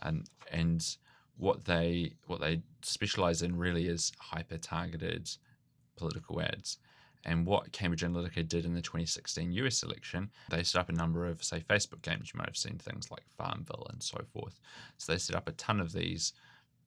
and 0.00 0.28
and 0.50 0.96
what 1.36 1.66
they 1.66 2.12
what 2.26 2.40
they 2.40 2.62
specialize 2.80 3.42
in 3.42 3.54
really 3.56 3.86
is 3.86 4.12
hyper 4.18 4.56
targeted 4.56 5.30
political 5.96 6.40
ads 6.40 6.78
and 7.24 7.44
what 7.44 7.72
Cambridge 7.72 8.02
Analytica 8.02 8.48
did 8.48 8.64
in 8.64 8.74
the 8.74 8.80
2016 8.80 9.52
US 9.52 9.82
election, 9.82 10.30
they 10.50 10.62
set 10.62 10.80
up 10.80 10.88
a 10.88 10.92
number 10.92 11.26
of, 11.26 11.42
say, 11.42 11.60
Facebook 11.68 12.00
games. 12.00 12.30
You 12.32 12.38
might 12.38 12.48
have 12.48 12.56
seen 12.56 12.78
things 12.78 13.10
like 13.10 13.24
Farmville 13.36 13.88
and 13.90 14.02
so 14.02 14.18
forth. 14.32 14.60
So 14.96 15.12
they 15.12 15.18
set 15.18 15.36
up 15.36 15.48
a 15.48 15.52
ton 15.52 15.80
of 15.80 15.92
these 15.92 16.32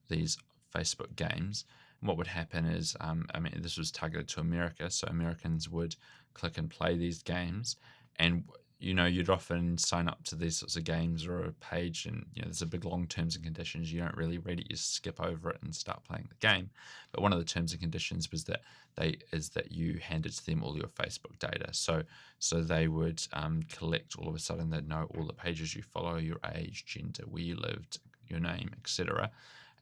these 0.08 0.38
Facebook 0.73 1.15
games. 1.15 1.65
And 1.99 2.08
what 2.08 2.17
would 2.17 2.28
happen 2.28 2.65
is, 2.65 2.95
um, 3.02 3.28
I 3.36 3.39
mean, 3.39 3.54
this 3.58 3.78
was 3.78 3.91
targeted 3.91 4.28
to 4.30 4.39
America, 4.39 4.89
so 4.89 5.08
Americans 5.08 5.69
would 5.69 5.95
click 6.34 6.58
and 6.58 6.70
play 6.70 6.98
these 6.98 7.22
games, 7.22 7.78
and 8.17 8.44
you 8.82 8.96
know, 8.96 9.06
you'd 9.06 9.30
often 9.30 9.78
sign 9.78 10.08
up 10.08 10.24
to 10.24 10.36
these 10.36 10.58
sorts 10.58 10.76
of 10.76 10.84
games 10.84 11.28
or 11.28 11.46
a 11.46 11.52
page, 11.54 12.08
and 12.08 12.26
you 12.34 12.41
know, 12.41 12.48
there's 12.48 12.63
a 12.63 12.65
big 12.65 12.84
long 12.84 13.06
terms 13.06 13.36
and 13.36 13.44
conditions. 13.44 13.94
You 13.94 14.02
don't 14.02 14.17
really 14.17 14.39
read 14.39 14.60
it; 14.60 14.72
you 14.72 14.76
skip 14.76 15.22
over 15.22 15.52
it 15.52 15.60
and 15.62 15.74
start 15.74 16.04
playing 16.04 16.28
the 16.30 16.48
game. 16.48 16.72
But 17.12 17.22
one 17.22 17.32
of 17.32 17.38
the 17.38 17.46
terms 17.46 17.74
and 17.74 17.80
conditions 17.80 18.32
was 18.32 18.44
that 18.46 18.62
they 18.96 19.17
is 19.32 19.50
that 19.50 19.72
you 19.72 20.00
handed 20.02 20.32
to 20.34 20.46
them 20.48 20.63
all 20.63 20.76
your 20.76 20.88
Facebook 20.88 21.38
data. 21.38 21.72
So, 21.74 22.02
so 22.39 22.62
they 22.62 22.88
would 22.88 23.22
um, 23.34 23.62
collect 23.70 24.15
all 24.17 24.28
of 24.28 24.36
a 24.36 24.39
sudden. 24.39 24.72
They'd 24.72 24.89
know 24.89 25.08
all 25.15 25.28
the 25.28 25.34
pages 25.34 25.76
you 25.76 25.84
follow, 25.84 26.17
your 26.17 26.39
age, 26.56 26.84
gender, 26.86 27.24
where 27.28 27.44
you 27.44 27.58
lived, 27.58 28.00
your 28.28 28.39
name, 28.39 28.72
etc., 28.80 29.30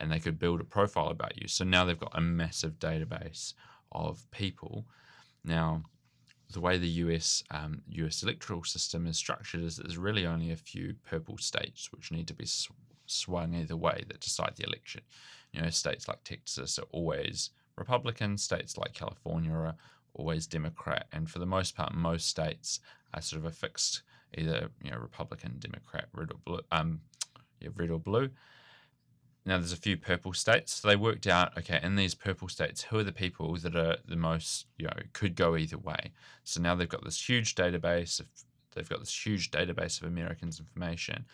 and 0.02 0.12
they 0.12 0.20
could 0.20 0.38
build 0.38 0.60
a 0.60 0.66
profile 0.66 1.08
about 1.08 1.42
you. 1.42 1.48
So 1.48 1.64
now 1.64 1.86
they've 1.86 2.00
got 2.00 2.18
a 2.18 2.22
massive 2.22 2.80
database 2.80 3.54
of 3.94 4.30
people. 4.32 4.86
Now 5.46 5.84
the 6.52 6.60
way 6.60 6.78
the 6.78 6.88
US 6.88 7.44
um, 7.52 7.82
US 7.90 8.24
electoral 8.24 8.64
system 8.64 9.06
is 9.08 9.18
structured 9.18 9.64
is 9.64 9.78
that 9.78 9.84
there's 9.84 9.98
really 9.98 10.26
only 10.26 10.52
a 10.52 10.56
few 10.56 10.96
purple 11.08 11.38
states 11.38 11.92
which 11.92 12.12
need 12.12 12.28
to 12.28 12.34
be 12.34 12.46
sw- 12.46 12.72
swung 13.06 13.54
either 13.54 13.78
way 13.78 14.04
that 14.08 14.20
decide 14.20 14.54
the 14.56 14.66
election. 14.66 15.02
You 15.52 15.62
know, 15.62 15.70
states 15.70 16.08
like 16.08 16.24
Texas 16.24 16.80
are 16.80 16.88
always 16.92 17.52
Republican, 17.76 18.38
states 18.38 18.78
like 18.78 18.94
California 18.94 19.52
are 19.52 19.76
always 20.14 20.48
Democrat, 20.48 21.08
and 21.12 21.30
for 21.30 21.40
the 21.40 21.46
most 21.46 21.76
part, 21.76 21.94
most 21.94 22.28
states 22.28 22.80
are 23.14 23.22
sort 23.22 23.40
of 23.40 23.46
a 23.46 23.52
fixed 23.52 24.04
either 24.38 24.70
you 24.84 24.92
know 24.92 24.98
Republican, 24.98 25.56
Democrat, 25.60 26.06
red 26.14 26.32
or 26.32 26.38
blue, 26.46 26.62
um, 26.72 27.02
yeah, 27.60 27.70
red 27.76 27.90
or 27.90 28.00
blue. 28.00 28.30
Now 29.50 29.58
there's 29.58 29.74
a 29.74 29.78
few 29.78 29.98
purple 29.98 30.34
states. 30.34 30.74
So 30.74 30.88
they 30.88 30.96
worked 30.96 31.26
out, 31.26 31.58
okay, 31.58 31.80
in 31.82 31.96
these 31.96 32.14
purple 32.14 32.48
states, 32.48 32.84
who 32.84 33.00
are 33.00 33.04
the 33.04 33.12
people 33.12 33.58
that 33.58 33.76
are 33.76 33.98
the 34.08 34.16
most, 34.16 34.68
you 34.78 34.86
know, 34.86 34.94
could 35.12 35.36
go 35.36 35.58
either 35.58 35.80
way. 35.80 36.12
So 36.44 36.62
now 36.62 36.76
they've 36.76 36.88
got 36.88 37.04
this 37.04 37.28
huge 37.28 37.56
database 37.56 38.20
of 38.20 38.28
they've 38.76 38.88
got 38.88 39.00
this 39.00 39.26
huge 39.26 39.50
database 39.50 40.00
of 40.00 40.08
Americans' 40.08 40.60
information. 40.60 41.26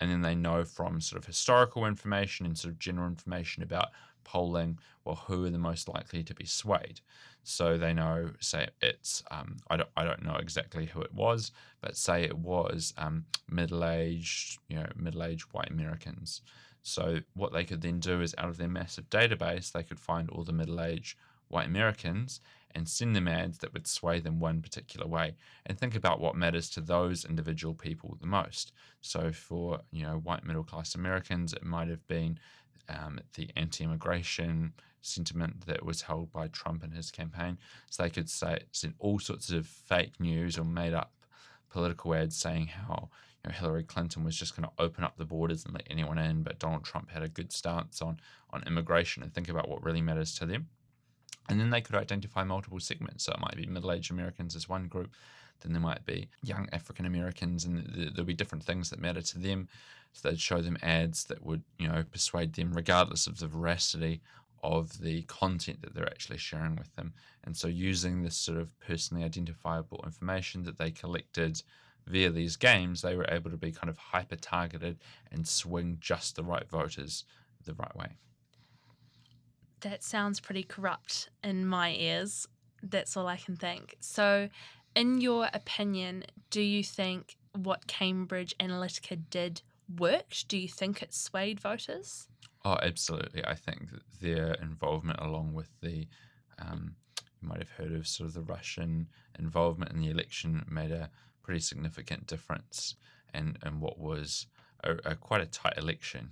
And 0.00 0.10
then 0.10 0.20
they 0.20 0.34
know 0.34 0.64
from 0.64 1.00
sort 1.00 1.22
of 1.22 1.26
historical 1.26 1.86
information 1.86 2.44
and 2.44 2.58
sort 2.58 2.72
of 2.72 2.80
general 2.80 3.06
information 3.06 3.62
about 3.62 3.90
polling, 4.24 4.80
well, 5.04 5.22
who 5.28 5.44
are 5.44 5.50
the 5.50 5.58
most 5.58 5.88
likely 5.88 6.24
to 6.24 6.34
be 6.34 6.46
swayed. 6.46 7.00
So 7.44 7.78
they 7.78 7.92
know, 7.92 8.30
say 8.40 8.66
it's, 8.82 9.22
um, 9.30 9.58
I, 9.70 9.76
don't, 9.76 9.88
I 9.96 10.02
don't 10.02 10.24
know 10.24 10.38
exactly 10.40 10.86
who 10.86 11.02
it 11.02 11.14
was, 11.14 11.52
but 11.80 11.96
say 11.96 12.24
it 12.24 12.36
was 12.36 12.94
um, 12.98 13.26
middle-aged, 13.48 14.58
you 14.68 14.76
know, 14.78 14.88
middle-aged 14.96 15.46
white 15.52 15.70
Americans. 15.70 16.42
So 16.82 17.20
what 17.34 17.52
they 17.52 17.64
could 17.64 17.82
then 17.82 18.00
do 18.00 18.20
is 18.20 18.34
out 18.38 18.48
of 18.48 18.56
their 18.56 18.68
massive 18.68 19.10
database, 19.10 19.72
they 19.72 19.82
could 19.82 20.00
find 20.00 20.30
all 20.30 20.44
the 20.44 20.52
middle-aged 20.52 21.16
white 21.48 21.66
Americans 21.66 22.40
and 22.74 22.88
send 22.88 23.16
them 23.16 23.26
ads 23.26 23.58
that 23.58 23.72
would 23.72 23.86
sway 23.86 24.20
them 24.20 24.38
one 24.38 24.62
particular 24.62 25.06
way 25.06 25.34
and 25.66 25.78
think 25.78 25.96
about 25.96 26.20
what 26.20 26.36
matters 26.36 26.70
to 26.70 26.80
those 26.80 27.24
individual 27.24 27.74
people 27.74 28.16
the 28.20 28.26
most. 28.26 28.72
So 29.00 29.32
for, 29.32 29.80
you 29.90 30.04
know, 30.04 30.18
white 30.18 30.44
middle 30.44 30.62
class 30.62 30.94
Americans, 30.94 31.52
it 31.52 31.64
might 31.64 31.88
have 31.88 32.06
been 32.06 32.38
um, 32.88 33.20
the 33.34 33.50
anti-immigration 33.56 34.72
sentiment 35.02 35.66
that 35.66 35.84
was 35.84 36.02
held 36.02 36.30
by 36.32 36.46
Trump 36.48 36.84
in 36.84 36.92
his 36.92 37.10
campaign. 37.10 37.58
So 37.88 38.02
they 38.02 38.10
could 38.10 38.30
say 38.30 38.60
send 38.70 38.94
all 38.98 39.18
sorts 39.18 39.50
of 39.50 39.66
fake 39.66 40.20
news 40.20 40.58
or 40.58 40.64
made 40.64 40.94
up 40.94 41.12
political 41.70 42.14
ads 42.14 42.36
saying 42.36 42.66
how 42.66 43.08
you 43.44 43.50
know, 43.50 43.56
Hillary 43.56 43.84
Clinton 43.84 44.24
was 44.24 44.36
just 44.36 44.56
going 44.56 44.68
to 44.68 44.82
open 44.82 45.04
up 45.04 45.16
the 45.16 45.24
borders 45.24 45.64
and 45.64 45.74
let 45.74 45.86
anyone 45.90 46.18
in, 46.18 46.42
but 46.42 46.58
Donald 46.58 46.84
Trump 46.84 47.10
had 47.10 47.22
a 47.22 47.28
good 47.28 47.52
stance 47.52 48.02
on 48.02 48.20
on 48.50 48.64
immigration 48.66 49.22
and 49.22 49.32
think 49.32 49.48
about 49.48 49.68
what 49.68 49.84
really 49.84 50.02
matters 50.02 50.34
to 50.38 50.46
them. 50.46 50.68
And 51.48 51.58
then 51.58 51.70
they 51.70 51.80
could 51.80 51.94
identify 51.94 52.44
multiple 52.44 52.80
segments. 52.80 53.24
So 53.24 53.32
it 53.32 53.40
might 53.40 53.56
be 53.56 53.66
middle-aged 53.66 54.10
Americans 54.10 54.54
as 54.54 54.68
one 54.68 54.88
group, 54.88 55.14
then 55.60 55.72
there 55.72 55.80
might 55.80 56.04
be 56.06 56.28
young 56.42 56.68
African 56.72 57.06
Americans, 57.06 57.64
and 57.64 57.84
there'll 58.14 58.24
be 58.24 58.34
different 58.34 58.64
things 58.64 58.90
that 58.90 59.00
matter 59.00 59.22
to 59.22 59.38
them. 59.38 59.68
So 60.12 60.28
they'd 60.28 60.40
show 60.40 60.60
them 60.60 60.78
ads 60.82 61.24
that 61.24 61.44
would, 61.44 61.62
you 61.78 61.88
know, 61.88 62.02
persuade 62.10 62.54
them, 62.54 62.72
regardless 62.72 63.26
of 63.26 63.38
the 63.38 63.46
veracity 63.46 64.20
of 64.62 64.98
the 65.00 65.22
content 65.22 65.80
that 65.82 65.94
they're 65.94 66.10
actually 66.10 66.38
sharing 66.38 66.76
with 66.76 66.94
them. 66.96 67.12
And 67.44 67.56
so, 67.56 67.68
using 67.68 68.22
this 68.22 68.36
sort 68.36 68.58
of 68.58 68.78
personally 68.80 69.24
identifiable 69.24 70.02
information 70.04 70.64
that 70.64 70.78
they 70.78 70.90
collected 70.90 71.62
via 72.06 72.30
these 72.30 72.56
games, 72.56 73.02
they 73.02 73.16
were 73.16 73.26
able 73.28 73.50
to 73.50 73.56
be 73.56 73.72
kind 73.72 73.88
of 73.88 73.96
hyper 73.96 74.36
targeted 74.36 74.98
and 75.30 75.46
swing 75.46 75.98
just 76.00 76.36
the 76.36 76.44
right 76.44 76.68
voters 76.68 77.24
the 77.64 77.74
right 77.74 77.94
way. 77.96 78.16
That 79.80 80.02
sounds 80.02 80.40
pretty 80.40 80.62
corrupt 80.62 81.30
in 81.42 81.66
my 81.66 81.94
ears. 81.94 82.46
That's 82.82 83.16
all 83.16 83.26
I 83.26 83.36
can 83.36 83.56
think. 83.56 83.96
So, 84.00 84.48
in 84.94 85.20
your 85.20 85.48
opinion, 85.54 86.24
do 86.50 86.60
you 86.60 86.82
think 86.82 87.36
what 87.54 87.86
Cambridge 87.86 88.54
Analytica 88.58 89.20
did 89.30 89.62
worked? 89.98 90.48
Do 90.48 90.58
you 90.58 90.68
think 90.68 91.02
it 91.02 91.14
swayed 91.14 91.60
voters? 91.60 92.28
Oh, 92.64 92.78
absolutely. 92.82 93.44
I 93.44 93.54
think 93.54 93.88
their 94.20 94.54
involvement, 94.54 95.18
along 95.20 95.54
with 95.54 95.70
the, 95.80 96.06
um, 96.58 96.96
you 97.40 97.48
might 97.48 97.58
have 97.58 97.70
heard 97.70 97.92
of 97.92 98.06
sort 98.06 98.28
of 98.28 98.34
the 98.34 98.42
Russian 98.42 99.08
involvement 99.38 99.92
in 99.92 100.00
the 100.00 100.10
election, 100.10 100.64
made 100.70 100.90
a 100.90 101.10
pretty 101.42 101.60
significant 101.60 102.26
difference 102.26 102.94
in, 103.34 103.56
in 103.64 103.80
what 103.80 103.98
was 103.98 104.46
a, 104.84 104.96
a 105.04 105.16
quite 105.16 105.40
a 105.40 105.46
tight 105.46 105.76
election. 105.76 106.30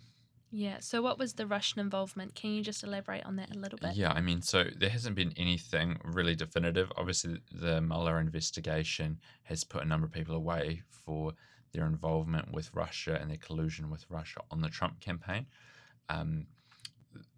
Yeah. 0.51 0.79
So, 0.81 1.03
what 1.03 1.18
was 1.18 1.35
the 1.35 1.47
Russian 1.47 1.81
involvement? 1.81 2.35
Can 2.35 2.51
you 2.51 2.62
just 2.62 2.83
elaborate 2.83 3.25
on 3.25 3.37
that 3.37 3.55
a 3.55 3.59
little 3.59 3.79
bit? 3.79 3.94
Yeah, 3.94 4.12
I 4.12 4.21
mean, 4.21 4.40
so 4.40 4.64
there 4.77 4.88
hasn't 4.88 5.14
been 5.14 5.35
anything 5.37 5.99
really 6.05 6.35
definitive. 6.35 6.90
Obviously, 6.97 7.40
the 7.53 7.81
Mueller 7.83 8.18
investigation 8.18 9.18
has 9.42 9.62
put 9.62 9.83
a 9.83 9.87
number 9.87 10.07
of 10.07 10.12
people 10.12 10.35
away 10.35 10.83
for 10.88 11.35
their 11.73 11.85
involvement 11.85 12.51
with 12.53 12.75
Russia 12.75 13.18
and 13.21 13.31
their 13.31 13.37
collusion 13.37 13.90
with 13.90 14.07
Russia 14.09 14.40
on 14.51 14.62
the 14.62 14.71
Trump 14.71 15.01
campaign. 15.01 15.47
Um, 16.09 16.47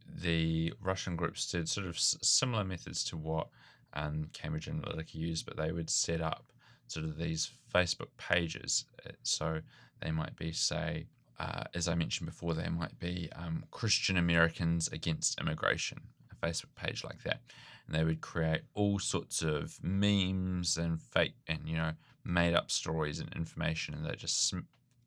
the 0.06 0.72
Russian 0.80 1.16
groups 1.16 1.50
did 1.50 1.68
sort 1.68 1.86
of 1.86 1.96
s- 1.96 2.16
similar 2.22 2.64
methods 2.64 3.02
to 3.04 3.16
what 3.16 3.48
um, 3.94 4.28
Cambridge 4.32 4.66
Analytica 4.66 5.14
used, 5.14 5.46
but 5.46 5.56
they 5.56 5.72
would 5.72 5.90
set 5.90 6.20
up 6.20 6.52
sort 6.90 7.06
of 7.06 7.16
these 7.16 7.50
Facebook 7.74 8.08
pages. 8.18 8.84
Uh, 9.06 9.12
So 9.22 9.60
they 10.00 10.10
might 10.10 10.36
be, 10.36 10.52
say, 10.52 11.06
uh, 11.38 11.64
as 11.74 11.88
I 11.88 11.94
mentioned 11.94 12.28
before, 12.28 12.54
they 12.54 12.68
might 12.68 12.98
be 12.98 13.30
um, 13.36 13.64
Christian 13.70 14.16
Americans 14.16 14.88
against 14.88 15.40
immigration, 15.40 16.00
a 16.30 16.46
Facebook 16.46 16.74
page 16.74 17.04
like 17.04 17.22
that. 17.22 17.40
And 17.86 17.94
they 17.94 18.04
would 18.04 18.20
create 18.20 18.62
all 18.74 18.98
sorts 18.98 19.42
of 19.42 19.78
memes 19.82 20.76
and 20.76 21.00
fake 21.00 21.34
and, 21.46 21.60
you 21.66 21.76
know, 21.76 21.92
made 22.24 22.54
up 22.54 22.70
stories 22.70 23.20
and 23.20 23.32
information, 23.34 23.94
and 23.94 24.04
they 24.04 24.16
just 24.16 24.54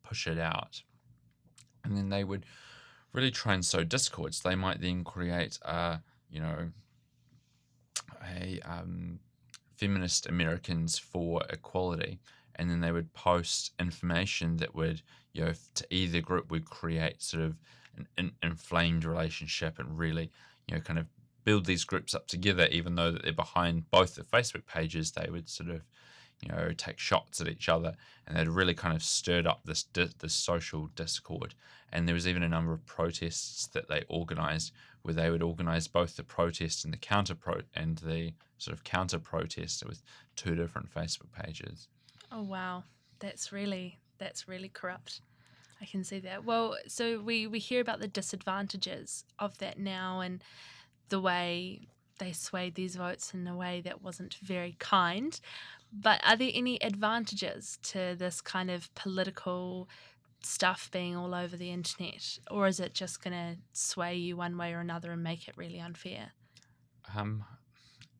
push 0.04 0.28
it 0.28 0.40
out. 0.40 0.82
And 1.84 1.96
then 1.98 2.10
they 2.10 2.24
would 2.24 2.46
really 3.14 3.32
try 3.32 3.54
and 3.54 3.66
sow 3.66 3.84
discords. 3.84 4.40
They 4.40 4.56
might 4.56 4.82
then 4.82 5.04
create, 5.04 5.60
a, 5.64 6.00
you 6.30 6.40
know, 6.42 6.72
a 8.36 8.60
um, 8.66 9.20
feminist 9.84 10.28
Americans 10.28 10.98
for 10.98 11.42
equality, 11.50 12.18
and 12.56 12.70
then 12.70 12.80
they 12.80 12.94
would 12.94 13.14
post 13.14 13.72
information 13.78 14.56
that 14.58 14.74
would, 14.74 15.02
you 15.34 15.44
know, 15.44 15.54
to 15.76 15.86
either 15.90 16.22
group 16.22 16.50
would 16.50 16.64
create 16.64 17.22
sort 17.22 17.44
of 17.44 17.58
an, 17.98 18.08
an 18.18 18.32
inflamed 18.42 19.04
relationship 19.04 19.78
and 19.80 19.98
really, 19.98 20.32
you 20.68 20.76
know, 20.76 20.82
kind 20.82 21.00
of 21.00 21.08
build 21.44 21.66
these 21.66 21.84
groups 21.84 22.16
up 22.16 22.28
together, 22.28 22.68
even 22.72 22.96
though 22.96 23.12
that 23.12 23.24
they're 23.24 23.34
behind 23.34 23.92
both 23.92 24.16
the 24.16 24.24
Facebook 24.24 24.66
pages. 24.66 25.12
They 25.12 25.30
would 25.30 25.50
sort 25.50 25.70
of, 25.70 25.82
you 26.44 26.50
know, 26.50 26.72
take 26.76 27.00
shots 27.00 27.42
at 27.42 27.48
each 27.48 27.70
other, 27.70 27.96
and 28.28 28.38
they'd 28.38 28.48
really 28.48 28.74
kind 28.74 28.96
of 28.96 29.04
stirred 29.04 29.48
up 29.48 29.62
this 29.66 29.84
this 29.94 30.34
social 30.34 30.88
discord. 30.96 31.56
And 31.92 32.08
there 32.08 32.16
was 32.16 32.28
even 32.28 32.44
a 32.44 32.50
number 32.50 32.74
of 32.74 32.86
protests 32.86 33.68
that 33.68 33.88
they 33.88 34.04
organised, 34.10 34.74
where 35.04 35.14
they 35.14 35.30
would 35.30 35.44
organise 35.44 35.88
both 35.88 36.16
the 36.16 36.24
protest 36.24 36.84
and 36.84 36.94
the 36.94 36.98
counter 36.98 37.36
pro 37.36 37.62
and 37.76 37.98
the 38.00 38.34
sort 38.58 38.76
of 38.76 38.84
counter 38.84 39.20
protest 39.20 39.86
with 39.86 40.02
two 40.36 40.56
different 40.56 40.94
Facebook 40.94 41.32
pages. 41.32 41.88
Oh 42.32 42.44
wow, 42.44 42.84
that's 43.20 43.52
really 43.52 44.00
that's 44.18 44.48
really 44.48 44.70
corrupt. 44.70 45.22
I 45.82 45.86
can 45.86 46.04
see 46.04 46.20
that. 46.20 46.46
Well, 46.46 46.78
so 46.88 47.20
we 47.20 47.48
we 47.48 47.60
hear 47.60 47.82
about 47.82 48.00
the 48.00 48.08
disadvantages 48.08 49.26
of 49.40 49.58
that 49.60 49.78
now 49.78 50.22
and 50.22 50.44
the 51.10 51.20
way 51.20 51.88
they 52.20 52.32
swayed 52.32 52.76
these 52.76 52.96
votes 52.96 53.34
in 53.34 53.46
a 53.48 53.56
way 53.56 53.82
that 53.82 54.02
wasn't 54.02 54.36
very 54.36 54.76
kind. 54.80 55.40
But 55.94 56.22
are 56.26 56.36
there 56.36 56.52
any 56.54 56.82
advantages 56.82 57.78
to 57.84 58.16
this 58.18 58.42
kind 58.42 58.72
of 58.72 58.94
political 58.96 59.88
stuff 60.42 60.90
being 60.92 61.16
all 61.16 61.34
over 61.36 61.56
the 61.56 61.72
internet, 61.72 62.40
or 62.52 62.68
is 62.68 62.80
it 62.80 62.94
just 62.94 63.22
going 63.24 63.34
to 63.34 63.62
sway 63.74 64.16
you 64.16 64.36
one 64.38 64.58
way 64.58 64.74
or 64.74 64.80
another 64.80 65.12
and 65.12 65.24
make 65.24 65.48
it 65.48 65.56
really 65.58 65.80
unfair? 65.80 66.34
Um, 67.16 67.46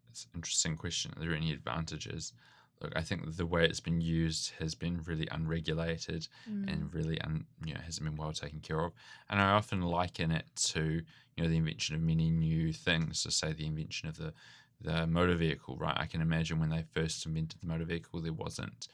it's 0.10 0.26
an 0.26 0.32
interesting 0.36 0.78
question. 0.78 1.14
Are 1.16 1.20
there 1.20 1.34
any 1.36 1.52
advantages? 1.52 2.34
Look, 2.82 2.94
I 2.96 3.02
think 3.02 3.36
the 3.38 3.46
way 3.46 3.66
it's 3.66 3.80
been 3.80 4.02
used 4.02 4.52
has 4.60 4.76
been 4.76 5.02
really 5.04 5.28
unregulated 5.32 6.28
Mm. 6.50 6.68
and 6.72 6.94
really 6.94 7.20
un, 7.22 7.46
you 7.66 7.74
know 7.74 7.80
hasn't 7.82 8.06
been 8.06 8.18
well 8.18 8.34
taken 8.34 8.60
care 8.60 8.80
of. 8.82 8.94
And 9.30 9.40
I 9.42 9.52
often 9.52 9.82
liken 9.82 10.32
it 10.32 10.46
to 10.74 11.02
you 11.36 11.44
know 11.44 11.50
the 11.50 11.58
invention 11.58 11.96
of 11.96 12.02
many 12.02 12.30
new 12.30 12.74
things. 12.74 13.22
So 13.22 13.30
say 13.30 13.54
the 13.54 13.66
invention 13.68 14.10
of 14.10 14.18
the 14.18 14.34
the 14.82 15.08
motor 15.08 15.36
vehicle, 15.36 15.78
right? 15.78 15.98
I 15.98 16.06
can 16.06 16.22
imagine 16.22 16.60
when 16.60 16.70
they 16.70 16.84
first 16.94 17.26
invented 17.26 17.62
the 17.62 17.68
motor 17.68 17.86
vehicle, 17.86 18.22
there 18.22 18.34
wasn't 18.34 18.88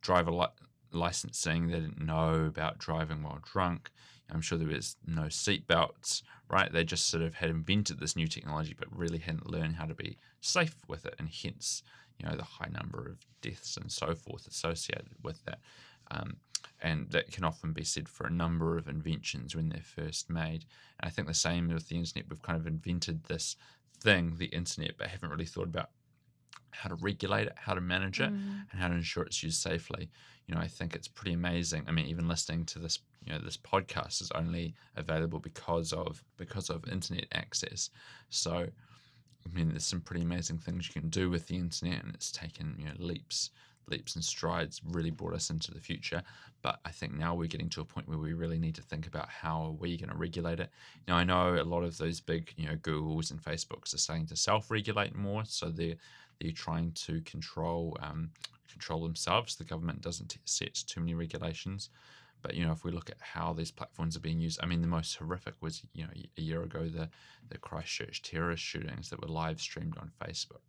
driver 0.00 0.30
li- 0.30 0.46
licensing. 0.92 1.68
They 1.68 1.80
didn't 1.80 2.04
know 2.04 2.44
about 2.46 2.78
driving 2.78 3.22
while 3.22 3.40
drunk. 3.42 3.90
I'm 4.32 4.40
sure 4.40 4.58
there 4.58 4.68
was 4.68 4.96
no 5.06 5.22
seatbelts, 5.22 6.22
right? 6.48 6.72
They 6.72 6.84
just 6.84 7.08
sort 7.08 7.22
of 7.22 7.34
had 7.34 7.50
invented 7.50 7.98
this 7.98 8.16
new 8.16 8.28
technology, 8.28 8.76
but 8.78 8.96
really 8.96 9.18
hadn't 9.18 9.50
learned 9.50 9.76
how 9.76 9.86
to 9.86 9.94
be 9.94 10.18
safe 10.40 10.76
with 10.86 11.04
it, 11.04 11.14
and 11.18 11.28
hence, 11.28 11.82
you 12.18 12.28
know, 12.28 12.36
the 12.36 12.44
high 12.44 12.70
number 12.70 13.08
of 13.08 13.26
deaths 13.40 13.76
and 13.76 13.90
so 13.90 14.14
forth 14.14 14.46
associated 14.46 15.08
with 15.22 15.44
that. 15.46 15.58
Um, 16.10 16.36
and 16.82 17.10
that 17.10 17.30
can 17.30 17.44
often 17.44 17.72
be 17.72 17.84
said 17.84 18.08
for 18.08 18.26
a 18.26 18.32
number 18.32 18.76
of 18.76 18.88
inventions 18.88 19.54
when 19.54 19.68
they're 19.68 19.82
first 19.82 20.30
made. 20.30 20.64
And 20.98 21.08
I 21.08 21.10
think 21.10 21.28
the 21.28 21.34
same 21.34 21.68
with 21.68 21.88
the 21.88 21.96
internet. 21.96 22.28
We've 22.28 22.42
kind 22.42 22.58
of 22.58 22.66
invented 22.66 23.24
this 23.24 23.56
thing, 24.00 24.34
the 24.38 24.46
internet, 24.46 24.96
but 24.98 25.08
haven't 25.08 25.30
really 25.30 25.46
thought 25.46 25.64
about 25.68 25.90
how 26.72 26.88
to 26.88 26.94
regulate 26.96 27.46
it, 27.46 27.54
how 27.56 27.74
to 27.74 27.80
manage 27.80 28.20
it, 28.20 28.30
Mm. 28.32 28.66
and 28.70 28.80
how 28.80 28.88
to 28.88 28.94
ensure 28.94 29.24
it's 29.24 29.42
used 29.42 29.60
safely. 29.60 30.10
You 30.46 30.54
know, 30.54 30.60
I 30.60 30.68
think 30.68 30.94
it's 30.94 31.08
pretty 31.08 31.32
amazing. 31.32 31.84
I 31.86 31.92
mean, 31.92 32.06
even 32.06 32.28
listening 32.28 32.64
to 32.66 32.78
this, 32.78 32.98
you 33.24 33.32
know, 33.32 33.38
this 33.38 33.56
podcast 33.56 34.20
is 34.22 34.30
only 34.32 34.74
available 34.96 35.38
because 35.40 35.92
of 35.92 36.24
because 36.36 36.70
of 36.70 36.88
internet 36.88 37.26
access. 37.32 37.90
So, 38.30 38.52
I 39.46 39.48
mean, 39.52 39.70
there's 39.70 39.84
some 39.86 40.00
pretty 40.00 40.22
amazing 40.22 40.58
things 40.58 40.86
you 40.88 41.00
can 41.00 41.10
do 41.10 41.28
with 41.30 41.46
the 41.48 41.56
internet, 41.56 42.02
and 42.04 42.14
it's 42.14 42.30
taken 42.32 42.76
you 42.78 42.86
know 42.86 42.94
leaps, 42.98 43.50
leaps 43.90 44.14
and 44.14 44.24
strides. 44.24 44.80
Really 44.84 45.10
brought 45.10 45.34
us 45.34 45.50
into 45.50 45.72
the 45.72 45.80
future. 45.80 46.22
But 46.62 46.80
I 46.84 46.90
think 46.90 47.14
now 47.14 47.34
we're 47.34 47.48
getting 47.48 47.70
to 47.70 47.80
a 47.80 47.84
point 47.84 48.08
where 48.08 48.18
we 48.18 48.34
really 48.34 48.58
need 48.58 48.74
to 48.74 48.82
think 48.82 49.06
about 49.06 49.28
how 49.28 49.62
are 49.62 49.72
we 49.72 49.96
going 49.96 50.10
to 50.10 50.16
regulate 50.16 50.60
it. 50.60 50.70
Now, 51.08 51.16
I 51.16 51.24
know 51.24 51.54
a 51.54 51.64
lot 51.64 51.84
of 51.84 51.96
those 51.96 52.20
big, 52.20 52.52
you 52.56 52.68
know, 52.68 52.76
Googles 52.76 53.30
and 53.30 53.42
Facebooks 53.42 53.94
are 53.94 53.98
starting 53.98 54.26
to 54.26 54.36
self-regulate 54.36 55.14
more, 55.14 55.44
so 55.44 55.70
they're 55.70 55.96
they're 56.40 56.52
trying 56.52 56.92
to 56.92 57.20
control 57.22 57.96
um, 58.02 58.30
control 58.70 59.02
themselves. 59.02 59.56
The 59.56 59.64
government 59.64 60.00
doesn't 60.00 60.36
set 60.44 60.74
too 60.74 61.00
many 61.00 61.14
regulations. 61.14 61.90
But 62.42 62.54
you 62.54 62.64
know, 62.64 62.72
if 62.72 62.84
we 62.84 62.90
look 62.92 63.10
at 63.10 63.20
how 63.20 63.52
these 63.52 63.70
platforms 63.70 64.16
are 64.16 64.20
being 64.20 64.40
used, 64.40 64.60
I 64.62 64.66
mean, 64.66 64.80
the 64.80 64.86
most 64.88 65.16
horrific 65.16 65.54
was 65.60 65.82
you 65.92 66.04
know 66.04 66.12
a 66.36 66.40
year 66.40 66.62
ago 66.62 66.88
the 66.88 67.10
the 67.48 67.58
Christchurch 67.58 68.22
terrorist 68.22 68.62
shootings 68.62 69.10
that 69.10 69.20
were 69.20 69.28
live 69.28 69.60
streamed 69.60 69.98
on 69.98 70.12
Facebook. 70.22 70.62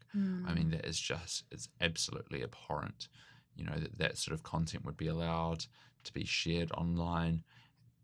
I 0.44 0.54
Mm. 0.54 0.54
mean, 0.54 0.70
that 0.72 0.86
is 0.86 1.00
just 1.00 1.44
it's 1.52 1.70
absolutely 1.80 2.44
abhorrent. 2.44 3.08
You 3.56 3.66
know 3.66 3.78
that 3.80 3.98
that 3.98 4.18
sort 4.18 4.34
of 4.36 4.44
content 4.44 4.86
would 4.86 4.98
be 4.98 5.08
allowed 5.08 5.66
to 6.04 6.14
be 6.14 6.26
shared 6.26 6.72
online, 6.72 7.44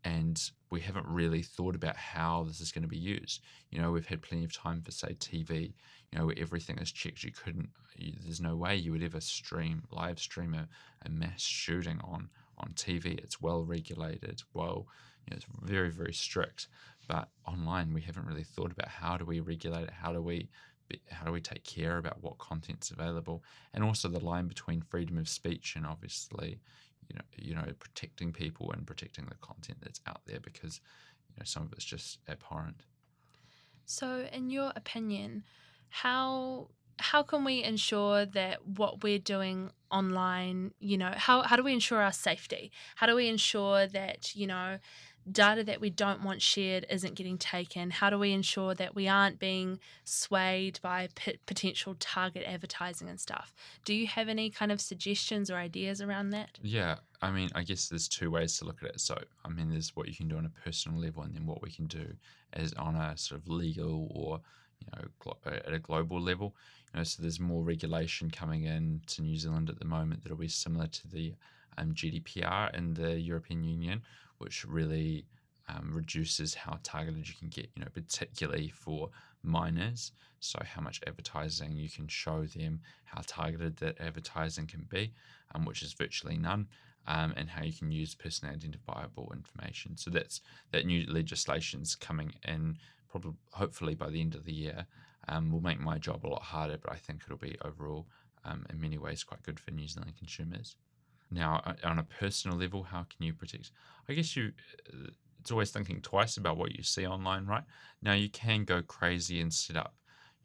and 0.04 0.50
we 0.70 0.80
haven't 0.80 1.06
really 1.06 1.42
thought 1.42 1.74
about 1.74 1.96
how 1.96 2.44
this 2.44 2.60
is 2.60 2.70
going 2.72 2.82
to 2.82 2.88
be 2.88 2.98
used. 2.98 3.42
You 3.70 3.80
know, 3.80 3.90
we've 3.90 4.06
had 4.06 4.22
plenty 4.22 4.44
of 4.44 4.52
time 4.56 4.82
for 4.82 4.90
say 4.92 5.14
TV. 5.18 5.74
You 6.12 6.18
know, 6.18 6.26
where 6.26 6.38
everything 6.38 6.78
is 6.78 6.92
checked. 6.92 7.24
You 7.24 7.32
couldn't. 7.32 7.70
You, 7.96 8.14
there's 8.22 8.40
no 8.40 8.56
way 8.56 8.76
you 8.76 8.92
would 8.92 9.02
ever 9.02 9.20
stream 9.20 9.84
live 9.90 10.18
stream 10.20 10.54
a, 10.54 10.68
a 11.04 11.08
mass 11.10 11.42
shooting 11.42 12.00
on 12.04 12.30
on 12.58 12.72
TV. 12.74 13.18
It's 13.18 13.40
well 13.40 13.64
regulated. 13.64 14.42
Well, 14.54 14.86
you 15.24 15.30
know, 15.30 15.36
it's 15.36 15.46
very 15.62 15.90
very 15.90 16.14
strict. 16.14 16.68
But 17.06 17.28
online, 17.46 17.94
we 17.94 18.02
haven't 18.02 18.26
really 18.26 18.44
thought 18.44 18.70
about 18.70 18.88
how 18.88 19.16
do 19.16 19.24
we 19.24 19.40
regulate 19.40 19.84
it. 19.84 19.90
How 19.90 20.12
do 20.12 20.20
we 20.20 20.48
how 21.10 21.26
do 21.26 21.32
we 21.32 21.40
take 21.40 21.64
care 21.64 21.98
about 21.98 22.22
what 22.22 22.38
content's 22.38 22.90
available, 22.90 23.42
and 23.74 23.84
also 23.84 24.08
the 24.08 24.24
line 24.24 24.46
between 24.46 24.80
freedom 24.80 25.18
of 25.18 25.28
speech 25.28 25.74
and 25.76 25.86
obviously, 25.86 26.60
you 27.08 27.16
know, 27.16 27.22
you 27.36 27.54
know, 27.54 27.72
protecting 27.78 28.32
people 28.32 28.72
and 28.72 28.86
protecting 28.86 29.26
the 29.26 29.34
content 29.36 29.78
that's 29.82 30.00
out 30.06 30.22
there 30.26 30.40
because 30.40 30.80
you 31.28 31.36
know 31.38 31.44
some 31.44 31.62
of 31.64 31.72
it's 31.72 31.84
just 31.84 32.18
abhorrent. 32.28 32.82
So, 33.84 34.28
in 34.32 34.50
your 34.50 34.72
opinion, 34.76 35.44
how 35.88 36.68
how 37.00 37.22
can 37.22 37.44
we 37.44 37.62
ensure 37.62 38.26
that 38.26 38.66
what 38.66 39.02
we're 39.02 39.18
doing 39.18 39.70
online, 39.90 40.72
you 40.80 40.98
know, 40.98 41.12
how 41.16 41.42
how 41.42 41.56
do 41.56 41.62
we 41.62 41.72
ensure 41.72 42.00
our 42.00 42.12
safety? 42.12 42.70
How 42.96 43.06
do 43.06 43.14
we 43.14 43.28
ensure 43.28 43.86
that 43.86 44.34
you 44.34 44.46
know 44.46 44.78
data 45.30 45.62
that 45.64 45.80
we 45.80 45.90
don't 45.90 46.22
want 46.22 46.42
shared 46.42 46.86
isn't 46.90 47.14
getting 47.14 47.38
taken? 47.38 47.90
How 47.90 48.10
do 48.10 48.18
we 48.18 48.32
ensure 48.32 48.74
that 48.74 48.94
we 48.94 49.08
aren't 49.08 49.38
being 49.38 49.78
swayed 50.04 50.80
by 50.82 51.08
p- 51.14 51.38
potential 51.46 51.94
target 51.98 52.44
advertising 52.46 53.08
and 53.08 53.20
stuff? 53.20 53.54
Do 53.84 53.94
you 53.94 54.06
have 54.06 54.28
any 54.28 54.50
kind 54.50 54.72
of 54.72 54.80
suggestions 54.80 55.50
or 55.50 55.56
ideas 55.56 56.00
around 56.00 56.30
that? 56.30 56.58
Yeah, 56.62 56.96
I 57.20 57.30
mean, 57.30 57.50
I 57.54 57.62
guess 57.62 57.88
there's 57.88 58.08
two 58.08 58.30
ways 58.30 58.58
to 58.58 58.64
look 58.64 58.82
at 58.82 58.88
it. 58.88 59.00
So, 59.00 59.18
I 59.44 59.48
mean, 59.48 59.70
there's 59.70 59.94
what 59.94 60.08
you 60.08 60.14
can 60.14 60.28
do 60.28 60.36
on 60.36 60.46
a 60.46 60.64
personal 60.64 61.00
level, 61.00 61.22
and 61.22 61.34
then 61.34 61.46
what 61.46 61.62
we 61.62 61.70
can 61.70 61.86
do 61.86 62.14
as 62.52 62.72
on 62.74 62.96
a 62.96 63.16
sort 63.16 63.40
of 63.40 63.48
legal 63.48 64.08
or 64.14 64.40
you 64.80 64.88
know 64.94 65.32
uh, 65.46 65.50
at 65.66 65.72
a 65.72 65.78
global 65.78 66.20
level. 66.20 66.54
You 66.92 66.98
know, 66.98 67.04
so 67.04 67.22
there's 67.22 67.40
more 67.40 67.62
regulation 67.62 68.30
coming 68.30 68.64
in 68.64 69.02
to 69.08 69.22
New 69.22 69.36
Zealand 69.36 69.68
at 69.68 69.78
the 69.78 69.84
moment 69.84 70.22
that'll 70.22 70.38
be 70.38 70.48
similar 70.48 70.86
to 70.86 71.08
the 71.08 71.34
um, 71.76 71.94
GDPR 71.94 72.74
in 72.76 72.94
the 72.94 73.20
European 73.20 73.62
Union, 73.62 74.02
which 74.38 74.64
really 74.64 75.26
um, 75.68 75.90
reduces 75.92 76.54
how 76.54 76.78
targeted 76.82 77.28
you 77.28 77.34
can 77.38 77.48
get. 77.48 77.68
You 77.76 77.84
know, 77.84 77.90
particularly 77.92 78.68
for 78.68 79.10
minors. 79.42 80.12
So 80.40 80.60
how 80.64 80.80
much 80.80 81.00
advertising 81.06 81.72
you 81.72 81.88
can 81.88 82.06
show 82.06 82.44
them, 82.44 82.80
how 83.04 83.22
targeted 83.26 83.76
that 83.78 84.00
advertising 84.00 84.68
can 84.68 84.86
be, 84.88 85.12
um, 85.52 85.64
which 85.64 85.82
is 85.82 85.92
virtually 85.94 86.38
none 86.38 86.68
um, 87.08 87.32
and 87.36 87.48
how 87.48 87.62
you 87.64 87.72
can 87.72 87.90
use 87.90 88.14
personally 88.14 88.54
identifiable 88.54 89.32
information. 89.34 89.96
So 89.96 90.10
that's 90.10 90.42
that 90.72 90.86
new 90.86 91.04
legislation's 91.08 91.96
coming 91.96 92.34
in 92.46 92.76
probably 93.10 93.32
hopefully 93.52 93.94
by 93.94 94.10
the 94.10 94.20
end 94.20 94.34
of 94.34 94.44
the 94.44 94.52
year. 94.52 94.86
Um, 95.30 95.52
will 95.52 95.60
make 95.60 95.78
my 95.78 95.98
job 95.98 96.24
a 96.24 96.28
lot 96.28 96.42
harder, 96.42 96.78
but 96.78 96.90
I 96.90 96.96
think 96.96 97.22
it'll 97.26 97.36
be 97.36 97.58
overall 97.62 98.06
um, 98.46 98.64
in 98.70 98.80
many 98.80 98.96
ways 98.96 99.24
quite 99.24 99.42
good 99.42 99.60
for 99.60 99.72
New 99.72 99.86
Zealand 99.86 100.14
consumers. 100.16 100.76
Now, 101.30 101.62
on 101.84 101.98
a 101.98 102.02
personal 102.04 102.56
level, 102.56 102.82
how 102.82 103.00
can 103.00 103.26
you 103.26 103.34
protect? 103.34 103.70
I 104.08 104.14
guess 104.14 104.36
you. 104.36 104.52
Uh, 104.90 105.10
it's 105.40 105.52
always 105.52 105.70
thinking 105.70 106.00
twice 106.00 106.36
about 106.36 106.56
what 106.56 106.76
you 106.76 106.82
see 106.82 107.06
online, 107.06 107.46
right? 107.46 107.62
Now 108.02 108.12
you 108.12 108.28
can 108.28 108.64
go 108.64 108.82
crazy 108.82 109.40
and 109.40 109.52
set 109.52 109.76
up 109.76 109.94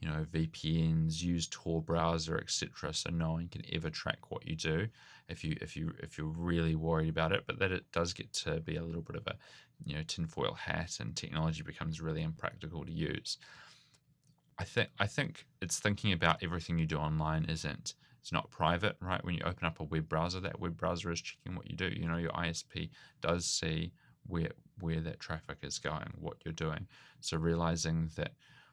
you 0.04 0.10
know 0.10 0.26
VPNs, 0.34 1.22
use 1.22 1.48
Tor 1.48 1.82
browser, 1.82 2.38
etc. 2.38 2.94
So 2.94 3.10
no 3.10 3.32
one 3.34 3.48
can 3.48 3.62
ever 3.72 3.90
track 3.90 4.30
what 4.30 4.46
you 4.46 4.56
do 4.56 4.88
if 5.30 5.46
you 5.46 5.56
if 5.62 5.78
you 5.78 5.94
if 6.00 6.18
you're 6.18 6.28
really 6.28 6.76
worried 6.76 7.10
about 7.10 7.32
it. 7.32 7.44
But 7.48 7.60
that 7.60 7.72
it 7.72 7.86
does 7.94 8.12
get 8.12 8.34
to 8.34 8.60
be 8.60 8.76
a 8.76 8.84
little 8.84 9.02
bit 9.02 9.16
of 9.16 9.26
a 9.28 9.36
you 9.86 9.96
know 9.96 10.04
tinfoil 10.04 10.54
hat, 10.54 10.98
and 11.00 11.16
technology 11.16 11.64
becomes 11.64 12.02
really 12.02 12.22
impractical 12.24 12.86
to 12.86 12.92
use. 12.92 13.38
I 14.58 14.64
think 14.64 14.90
I 15.00 15.08
think 15.08 15.46
it's 15.62 15.80
thinking 15.80 16.14
about 16.14 16.44
everything 16.44 16.78
you 16.78 16.86
do 16.86 16.98
online 16.98 17.46
isn't 17.46 17.96
it's 18.24 18.32
not 18.32 18.50
private, 18.52 18.96
right? 19.02 19.24
When 19.26 19.36
you 19.36 19.42
open 19.44 19.68
up 19.68 19.82
a 19.82 19.84
web 19.84 20.08
browser, 20.08 20.40
that 20.40 20.58
web 20.58 20.78
browser 20.78 21.12
is 21.12 21.22
checking 21.22 21.58
what 21.58 21.70
you 21.70 21.76
do. 21.76 21.90
You 21.90 22.08
know, 22.08 22.16
your 22.16 22.32
ISP 22.32 22.90
does 23.22 23.46
see 23.46 23.92
where 24.26 24.52
where 24.80 25.02
that 25.02 25.20
traffic 25.20 25.58
is 25.62 25.78
going, 25.78 26.14
what 26.18 26.38
you're 26.46 26.54
doing. 26.54 26.88
So 27.20 27.36
realizing 27.36 28.12
that 28.16 28.32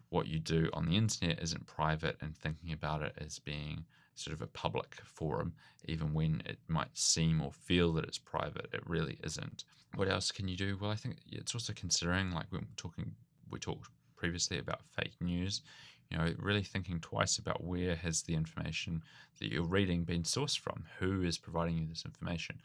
what 0.08 0.28
you 0.28 0.38
do 0.38 0.70
on 0.72 0.86
the 0.86 0.96
internet 0.96 1.42
isn't 1.42 1.66
private 1.66 2.16
and 2.20 2.36
thinking 2.36 2.72
about 2.72 3.02
it 3.02 3.12
as 3.18 3.40
being 3.40 3.86
sort 4.20 4.34
of 4.34 4.42
a 4.42 4.46
public 4.46 4.96
forum, 5.04 5.54
even 5.86 6.12
when 6.12 6.42
it 6.44 6.58
might 6.68 6.96
seem 6.96 7.40
or 7.40 7.52
feel 7.52 7.92
that 7.94 8.04
it's 8.04 8.18
private, 8.18 8.68
it 8.72 8.82
really 8.86 9.18
isn't. 9.24 9.64
What 9.94 10.08
else 10.08 10.30
can 10.30 10.46
you 10.46 10.56
do? 10.56 10.78
Well, 10.80 10.90
I 10.90 10.96
think 10.96 11.16
it's 11.30 11.54
also 11.54 11.72
considering, 11.72 12.30
like 12.30 12.46
we're 12.52 12.60
talking, 12.76 13.12
we 13.50 13.58
talked 13.58 13.88
previously 14.16 14.58
about 14.58 14.82
fake 14.96 15.14
news. 15.20 15.62
You 16.10 16.18
know, 16.18 16.34
really 16.38 16.64
thinking 16.64 16.98
twice 17.00 17.38
about 17.38 17.62
where 17.62 17.94
has 17.94 18.22
the 18.22 18.34
information 18.34 19.02
that 19.38 19.52
you're 19.52 19.62
reading 19.62 20.02
been 20.02 20.24
sourced 20.24 20.58
from? 20.58 20.84
Who 20.98 21.22
is 21.22 21.38
providing 21.38 21.78
you 21.78 21.86
this 21.86 22.04
information? 22.04 22.60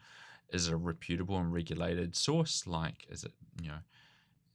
Is 0.50 0.68
it 0.68 0.74
a 0.74 0.76
reputable 0.76 1.38
and 1.38 1.52
regulated 1.52 2.16
source? 2.16 2.66
Like, 2.66 3.06
is 3.08 3.24
it 3.24 3.32
you 3.62 3.68
know? 3.68 3.78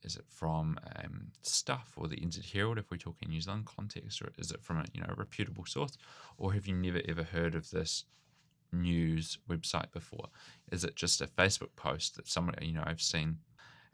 Is 0.04 0.16
it 0.16 0.26
from 0.28 0.80
um, 1.04 1.28
Stuff 1.42 1.94
or 1.96 2.08
the 2.08 2.18
NZ 2.18 2.52
Herald 2.52 2.78
if 2.78 2.90
we 2.90 2.98
talk 2.98 3.18
in 3.22 3.30
New 3.30 3.42
Zealand 3.42 3.66
context, 3.66 4.22
or 4.22 4.32
is 4.38 4.52
it 4.52 4.64
from 4.64 4.78
a 4.78 4.86
you 4.94 5.02
know 5.02 5.10
a 5.10 5.16
reputable 5.16 5.66
source, 5.66 5.98
or 6.38 6.54
have 6.54 6.68
you 6.68 6.76
never 6.76 7.02
ever 7.08 7.24
heard 7.24 7.56
of 7.56 7.70
this 7.72 8.06
news 8.72 9.38
website 9.50 9.92
before? 9.92 10.28
Is 10.72 10.84
it 10.84 10.96
just 10.96 11.22
a 11.22 11.28
Facebook 11.28 11.76
post 11.76 12.16
that 12.16 12.28
someone 12.28 12.56
you 12.62 12.74
know 12.74 12.84
I've 12.86 13.02
seen 13.02 13.38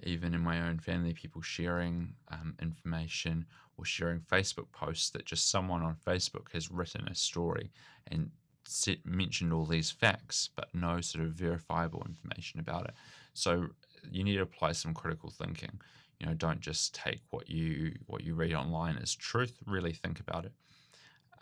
even 0.03 0.33
in 0.33 0.41
my 0.41 0.61
own 0.61 0.79
family 0.79 1.13
people 1.13 1.41
sharing 1.41 2.13
um, 2.31 2.55
information 2.61 3.45
or 3.77 3.85
sharing 3.85 4.19
Facebook 4.19 4.71
posts 4.71 5.09
that 5.11 5.25
just 5.25 5.49
someone 5.49 5.81
on 5.81 5.95
Facebook 6.05 6.51
has 6.53 6.71
written 6.71 7.07
a 7.07 7.15
story 7.15 7.71
and 8.07 8.29
set, 8.67 9.03
mentioned 9.05 9.53
all 9.53 9.65
these 9.65 9.91
facts, 9.91 10.49
but 10.55 10.69
no 10.73 11.01
sort 11.01 11.25
of 11.25 11.31
verifiable 11.31 12.05
information 12.07 12.59
about 12.59 12.85
it. 12.85 12.93
So 13.33 13.67
you 14.09 14.23
need 14.23 14.35
to 14.35 14.41
apply 14.41 14.71
some 14.71 14.93
critical 14.93 15.29
thinking. 15.29 15.79
You 16.19 16.27
know, 16.27 16.33
don't 16.33 16.59
just 16.59 16.95
take 16.95 17.21
what 17.29 17.49
you 17.49 17.93
what 18.07 18.23
you 18.23 18.33
read 18.35 18.53
online 18.53 18.97
as 18.97 19.15
truth. 19.15 19.57
Really 19.65 19.93
think 19.93 20.19
about 20.19 20.45
it. 20.45 20.53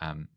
Um, 0.00 0.28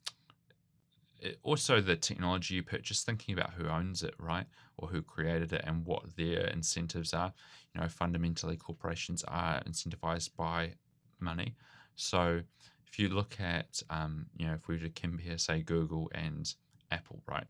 it, 1.22 1.40
also, 1.44 1.82
the 1.82 1.96
technology 1.96 2.56
you 2.56 2.64
purchase, 2.64 3.04
thinking 3.04 3.34
about 3.34 3.54
who 3.54 3.68
owns 3.68 4.04
it, 4.04 4.14
right, 4.18 4.46
or 4.78 4.88
who 4.88 5.02
created 5.02 5.52
it, 5.52 5.64
and 5.66 5.86
what 5.86 6.16
their 6.16 6.48
incentives 6.48 7.14
are. 7.14 7.34
You 7.76 7.82
know, 7.82 7.88
fundamentally, 7.88 8.56
corporations 8.56 9.24
are 9.28 9.62
incentivized 9.64 10.36
by 10.38 10.74
money. 11.20 11.56
So, 11.96 12.42
if 12.88 12.98
you 12.98 13.10
look 13.10 13.38
at, 13.40 13.82
um, 13.90 14.28
you 14.38 14.48
know, 14.48 14.54
if 14.54 14.68
we 14.68 14.76
were 14.76 14.84
to 14.84 14.90
compare, 14.90 15.38
say, 15.38 15.62
Google 15.62 16.10
and 16.16 16.54
Apple, 16.92 17.22
right? 17.28 17.48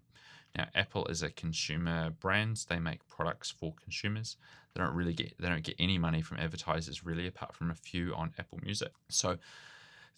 Now, 0.56 0.68
Apple 0.74 1.06
is 1.08 1.22
a 1.22 1.30
consumer 1.30 2.10
brand. 2.10 2.66
They 2.68 2.80
make 2.80 3.08
products 3.08 3.52
for 3.52 3.74
consumers. 3.82 4.38
They 4.74 4.84
don't 4.84 4.96
really 4.96 5.14
get 5.14 5.36
they 5.40 5.50
don't 5.50 5.64
get 5.64 5.76
any 5.80 5.98
money 5.98 6.22
from 6.22 6.38
advertisers 6.38 7.06
really, 7.06 7.28
apart 7.28 7.56
from 7.56 7.72
a 7.72 7.76
few 7.76 8.14
on 8.16 8.34
Apple 8.38 8.60
Music. 8.64 8.92
So 9.10 9.38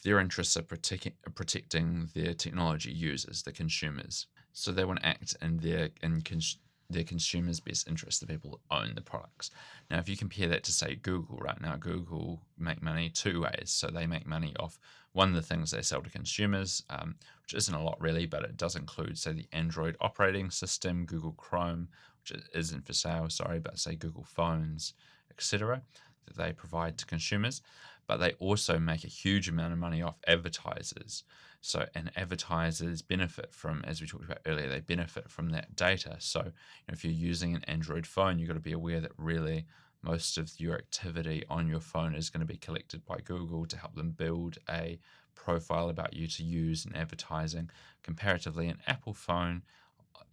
their 0.03 0.19
interests 0.19 0.57
are 0.57 0.63
protecting 0.63 1.13
protecting 1.35 2.09
their 2.13 2.33
technology 2.33 2.91
users, 2.91 3.43
the 3.43 3.51
consumers. 3.51 4.27
So 4.53 4.71
they 4.71 4.85
want 4.85 4.99
to 5.01 5.05
act 5.05 5.35
in 5.41 5.57
their 5.57 5.89
in 6.01 6.21
cons- 6.21 6.57
their 6.93 7.03
consumers' 7.03 7.59
best 7.59 7.87
interest, 7.87 8.19
the 8.19 8.27
people 8.27 8.51
who 8.51 8.75
own 8.75 8.93
the 8.95 9.01
products. 9.01 9.51
Now, 9.89 9.99
if 9.99 10.09
you 10.09 10.17
compare 10.17 10.47
that 10.49 10.63
to 10.63 10.71
say 10.71 10.95
Google, 10.95 11.37
right 11.37 11.59
now, 11.61 11.75
Google 11.75 12.41
make 12.57 12.81
money 12.81 13.09
two 13.09 13.41
ways. 13.41 13.71
So 13.71 13.87
they 13.87 14.07
make 14.07 14.25
money 14.25 14.53
off 14.59 14.79
one 15.13 15.29
of 15.29 15.35
the 15.35 15.41
things 15.41 15.71
they 15.71 15.81
sell 15.81 16.01
to 16.01 16.09
consumers, 16.09 16.83
um, 16.89 17.15
which 17.43 17.53
isn't 17.53 17.75
a 17.75 17.83
lot 17.83 17.99
really, 17.99 18.25
but 18.25 18.43
it 18.43 18.57
does 18.57 18.75
include, 18.75 19.17
say, 19.17 19.33
the 19.33 19.47
Android 19.51 19.97
operating 19.99 20.49
system, 20.49 21.05
Google 21.05 21.33
Chrome, 21.33 21.89
which 22.21 22.41
isn't 22.53 22.85
for 22.85 22.93
sale, 22.93 23.29
sorry, 23.29 23.59
but 23.59 23.79
say 23.79 23.95
Google 23.95 24.23
phones, 24.23 24.93
etc., 25.31 25.81
that 26.25 26.37
they 26.37 26.53
provide 26.53 26.97
to 26.97 27.05
consumers. 27.05 27.61
But 28.07 28.17
they 28.17 28.33
also 28.33 28.79
make 28.79 29.03
a 29.03 29.07
huge 29.07 29.49
amount 29.49 29.73
of 29.73 29.79
money 29.79 30.01
off 30.01 30.17
advertisers. 30.27 31.23
So, 31.61 31.85
and 31.93 32.11
advertisers 32.15 33.03
benefit 33.03 33.53
from, 33.53 33.83
as 33.85 34.01
we 34.01 34.07
talked 34.07 34.25
about 34.25 34.39
earlier, 34.47 34.67
they 34.67 34.79
benefit 34.79 35.29
from 35.29 35.49
that 35.51 35.75
data. 35.75 36.15
So, 36.19 36.39
you 36.39 36.45
know, 36.87 36.93
if 36.93 37.05
you're 37.05 37.13
using 37.13 37.53
an 37.53 37.63
Android 37.65 38.07
phone, 38.07 38.39
you've 38.39 38.47
got 38.47 38.55
to 38.55 38.59
be 38.59 38.71
aware 38.71 38.99
that 38.99 39.11
really 39.17 39.65
most 40.01 40.39
of 40.39 40.51
your 40.59 40.75
activity 40.75 41.43
on 41.49 41.67
your 41.67 41.79
phone 41.79 42.15
is 42.15 42.31
going 42.31 42.45
to 42.45 42.51
be 42.51 42.57
collected 42.57 43.05
by 43.05 43.17
Google 43.23 43.67
to 43.67 43.77
help 43.77 43.95
them 43.95 44.09
build 44.11 44.57
a 44.67 44.99
profile 45.35 45.89
about 45.89 46.15
you 46.15 46.27
to 46.27 46.43
use 46.43 46.85
in 46.85 46.95
advertising. 46.95 47.69
Comparatively, 48.01 48.67
an 48.67 48.79
Apple 48.87 49.13
phone 49.13 49.61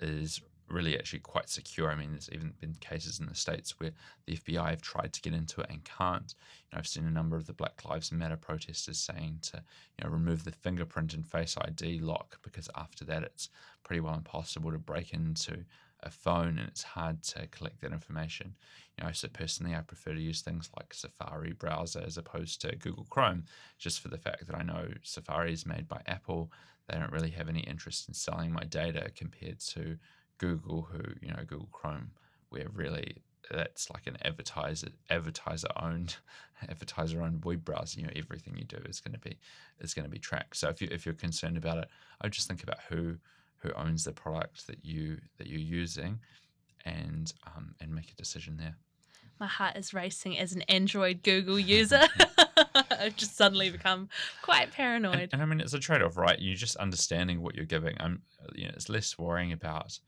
is 0.00 0.40
really 0.70 0.98
actually 0.98 1.20
quite 1.20 1.48
secure. 1.48 1.90
I 1.90 1.94
mean, 1.94 2.12
there's 2.12 2.30
even 2.32 2.52
been 2.60 2.74
cases 2.80 3.20
in 3.20 3.26
the 3.26 3.34
States 3.34 3.78
where 3.78 3.92
the 4.26 4.36
FBI 4.36 4.70
have 4.70 4.82
tried 4.82 5.12
to 5.12 5.20
get 5.20 5.34
into 5.34 5.60
it 5.60 5.70
and 5.70 5.84
can't. 5.84 6.34
You 6.70 6.76
know, 6.76 6.78
I've 6.78 6.86
seen 6.86 7.06
a 7.06 7.10
number 7.10 7.36
of 7.36 7.46
the 7.46 7.52
Black 7.52 7.84
Lives 7.84 8.12
Matter 8.12 8.36
protesters 8.36 8.98
saying 8.98 9.38
to, 9.42 9.62
you 9.98 10.04
know, 10.04 10.10
remove 10.10 10.44
the 10.44 10.52
fingerprint 10.52 11.14
and 11.14 11.26
face 11.26 11.56
ID 11.60 12.00
lock 12.00 12.38
because 12.42 12.68
after 12.76 13.04
that 13.06 13.22
it's 13.22 13.48
pretty 13.84 14.00
well 14.00 14.14
impossible 14.14 14.70
to 14.72 14.78
break 14.78 15.12
into 15.12 15.64
a 16.02 16.10
phone 16.10 16.58
and 16.58 16.68
it's 16.68 16.82
hard 16.82 17.22
to 17.22 17.46
collect 17.48 17.80
that 17.80 17.92
information. 17.92 18.54
You 18.96 19.04
know, 19.04 19.12
so 19.12 19.28
personally, 19.28 19.74
I 19.74 19.80
prefer 19.80 20.14
to 20.14 20.20
use 20.20 20.42
things 20.42 20.70
like 20.76 20.94
Safari 20.94 21.52
browser 21.52 22.02
as 22.06 22.16
opposed 22.16 22.60
to 22.62 22.76
Google 22.76 23.06
Chrome, 23.10 23.44
just 23.78 24.00
for 24.00 24.08
the 24.08 24.18
fact 24.18 24.46
that 24.46 24.56
I 24.56 24.62
know 24.62 24.88
Safari 25.02 25.52
is 25.52 25.66
made 25.66 25.88
by 25.88 26.02
Apple. 26.06 26.50
They 26.88 26.98
don't 26.98 27.12
really 27.12 27.30
have 27.30 27.48
any 27.48 27.60
interest 27.60 28.08
in 28.08 28.14
selling 28.14 28.52
my 28.52 28.64
data 28.64 29.10
compared 29.14 29.60
to 29.60 29.98
Google, 30.38 30.88
who 30.90 31.00
you 31.20 31.28
know 31.28 31.42
Google 31.46 31.68
Chrome, 31.72 32.10
where 32.48 32.68
really 32.72 33.22
that's 33.50 33.90
like 33.90 34.06
an 34.06 34.16
advertiser 34.22 34.88
advertiser 35.10 35.68
owned 35.80 36.16
advertiser 36.68 37.22
owned 37.22 37.44
web 37.44 37.64
browser. 37.64 38.00
You 38.00 38.06
know 38.06 38.12
everything 38.16 38.56
you 38.56 38.64
do 38.64 38.78
is 38.86 39.00
going 39.00 39.14
to 39.14 39.20
be 39.20 39.38
is 39.80 39.94
going 39.94 40.04
to 40.04 40.10
be 40.10 40.18
tracked. 40.18 40.56
So 40.56 40.68
if 40.68 40.80
you 40.80 40.88
if 40.90 41.04
you're 41.04 41.14
concerned 41.14 41.56
about 41.56 41.78
it, 41.78 41.88
I 42.20 42.26
would 42.26 42.32
just 42.32 42.48
think 42.48 42.62
about 42.62 42.78
who 42.88 43.16
who 43.58 43.72
owns 43.72 44.04
the 44.04 44.12
product 44.12 44.66
that 44.66 44.84
you 44.84 45.18
that 45.38 45.46
you're 45.46 45.60
using, 45.60 46.20
and 46.84 47.32
um, 47.46 47.74
and 47.80 47.94
make 47.94 48.10
a 48.10 48.14
decision 48.14 48.56
there. 48.56 48.76
My 49.40 49.46
heart 49.46 49.76
is 49.76 49.94
racing 49.94 50.36
as 50.36 50.52
an 50.52 50.62
Android 50.62 51.22
Google 51.22 51.58
user. 51.76 52.02
I've 52.90 53.16
just 53.16 53.36
suddenly 53.36 53.70
become 53.70 54.08
quite 54.42 54.72
paranoid. 54.72 55.14
And, 55.14 55.34
and 55.34 55.42
I 55.42 55.44
mean, 55.44 55.60
it's 55.60 55.74
a 55.74 55.78
trade 55.78 56.02
off, 56.02 56.16
right? 56.16 56.38
You're 56.38 56.56
just 56.56 56.76
understanding 56.76 57.40
what 57.40 57.54
you're 57.54 57.64
giving. 57.64 57.96
I'm, 58.00 58.22
you 58.54 58.64
know, 58.64 58.72
it's 58.74 58.88
less 58.88 59.16
worrying 59.16 59.52
about 59.52 60.00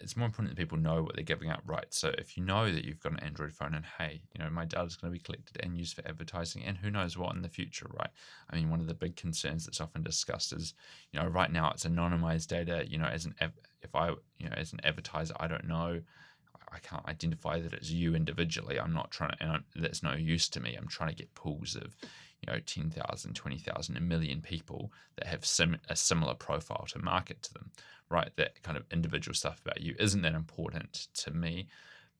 it's 0.00 0.16
more 0.16 0.26
important 0.26 0.54
that 0.54 0.60
people 0.60 0.78
know 0.78 1.02
what 1.02 1.14
they're 1.14 1.24
giving 1.24 1.50
up, 1.50 1.62
right? 1.66 1.86
So 1.90 2.12
if 2.18 2.36
you 2.36 2.44
know 2.44 2.70
that 2.70 2.84
you've 2.84 3.00
got 3.00 3.12
an 3.12 3.20
Android 3.20 3.52
phone 3.52 3.74
and 3.74 3.84
hey, 3.98 4.20
you 4.32 4.42
know, 4.42 4.50
my 4.50 4.64
data 4.64 4.84
is 4.84 4.96
going 4.96 5.12
to 5.12 5.18
be 5.18 5.22
collected 5.22 5.60
and 5.62 5.76
used 5.76 5.94
for 5.94 6.06
advertising 6.06 6.62
and 6.64 6.76
who 6.76 6.90
knows 6.90 7.16
what 7.16 7.34
in 7.34 7.42
the 7.42 7.48
future, 7.48 7.86
right? 7.98 8.10
I 8.50 8.56
mean, 8.56 8.70
one 8.70 8.80
of 8.80 8.86
the 8.86 8.94
big 8.94 9.16
concerns 9.16 9.66
that's 9.66 9.80
often 9.80 10.02
discussed 10.02 10.52
is, 10.52 10.74
you 11.12 11.20
know, 11.20 11.26
right 11.26 11.50
now 11.50 11.70
it's 11.70 11.84
anonymized 11.84 12.48
data, 12.48 12.84
you 12.88 12.98
know, 12.98 13.06
as 13.06 13.24
an, 13.24 13.34
if 13.82 13.94
I, 13.94 14.10
you 14.38 14.48
know, 14.48 14.56
as 14.56 14.72
an 14.72 14.80
advertiser, 14.84 15.34
I 15.38 15.48
don't 15.48 15.66
know, 15.66 16.00
I 16.70 16.78
can't 16.80 17.06
identify 17.06 17.60
that 17.60 17.72
it's 17.72 17.90
you 17.90 18.14
individually. 18.14 18.78
I'm 18.78 18.92
not 18.92 19.10
trying 19.10 19.30
to, 19.30 19.42
and 19.42 19.64
that's 19.76 20.02
no 20.02 20.12
use 20.14 20.48
to 20.50 20.60
me. 20.60 20.74
I'm 20.74 20.88
trying 20.88 21.10
to 21.10 21.14
get 21.14 21.34
pools 21.34 21.76
of, 21.76 21.96
you 22.46 22.52
know, 22.52 22.60
10,000, 22.60 23.34
20,000, 23.34 23.96
a 23.96 24.00
million 24.00 24.40
people 24.40 24.92
that 25.16 25.26
have 25.26 25.44
sim- 25.44 25.80
a 25.88 25.96
similar 25.96 26.34
profile 26.34 26.86
to 26.88 26.98
market 26.98 27.42
to 27.42 27.52
them, 27.52 27.70
right? 28.10 28.30
That 28.36 28.62
kind 28.62 28.76
of 28.76 28.84
individual 28.92 29.34
stuff 29.34 29.60
about 29.64 29.80
you 29.80 29.94
isn't 29.98 30.22
that 30.22 30.34
important 30.34 31.08
to 31.14 31.32
me, 31.32 31.66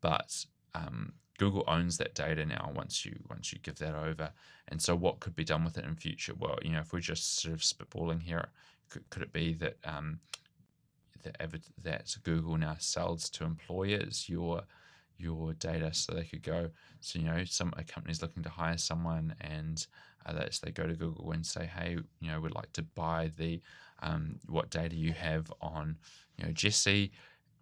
but 0.00 0.44
um, 0.74 1.12
Google 1.38 1.64
owns 1.68 1.98
that 1.98 2.14
data 2.14 2.44
now 2.44 2.72
once 2.74 3.04
you 3.04 3.16
once 3.30 3.52
you 3.52 3.60
give 3.60 3.76
that 3.78 3.94
over. 3.94 4.30
And 4.68 4.82
so, 4.82 4.96
what 4.96 5.20
could 5.20 5.36
be 5.36 5.44
done 5.44 5.64
with 5.64 5.78
it 5.78 5.84
in 5.84 5.94
future? 5.94 6.34
Well, 6.36 6.58
you 6.62 6.70
know, 6.70 6.80
if 6.80 6.92
we're 6.92 7.00
just 7.00 7.40
sort 7.40 7.54
of 7.54 7.60
spitballing 7.60 8.22
here, 8.22 8.48
could, 8.90 9.08
could 9.10 9.22
it 9.22 9.32
be 9.32 9.54
that 9.54 9.76
um, 9.84 10.18
that, 11.22 11.60
that 11.82 12.16
Google 12.24 12.56
now 12.56 12.76
sells 12.78 13.30
to 13.30 13.44
employers 13.44 14.28
your 14.28 14.62
your 15.18 15.52
data 15.54 15.92
so 15.92 16.14
they 16.14 16.24
could 16.24 16.42
go 16.44 16.70
so 17.00 17.18
you 17.18 17.24
know 17.24 17.42
some 17.44 17.74
a 17.76 17.82
company's 17.82 18.22
looking 18.22 18.42
to 18.42 18.48
hire 18.48 18.78
someone 18.78 19.34
and 19.40 19.88
uh, 20.26 20.32
that's 20.32 20.58
they 20.60 20.70
go 20.70 20.86
to 20.86 20.94
google 20.94 21.32
and 21.32 21.44
say 21.44 21.70
hey 21.76 21.96
you 22.20 22.30
know 22.30 22.40
we'd 22.40 22.54
like 22.54 22.72
to 22.72 22.82
buy 22.82 23.30
the 23.36 23.60
um, 24.00 24.38
what 24.46 24.70
data 24.70 24.94
you 24.94 25.12
have 25.12 25.52
on 25.60 25.96
you 26.36 26.46
know 26.46 26.52
jesse 26.52 27.10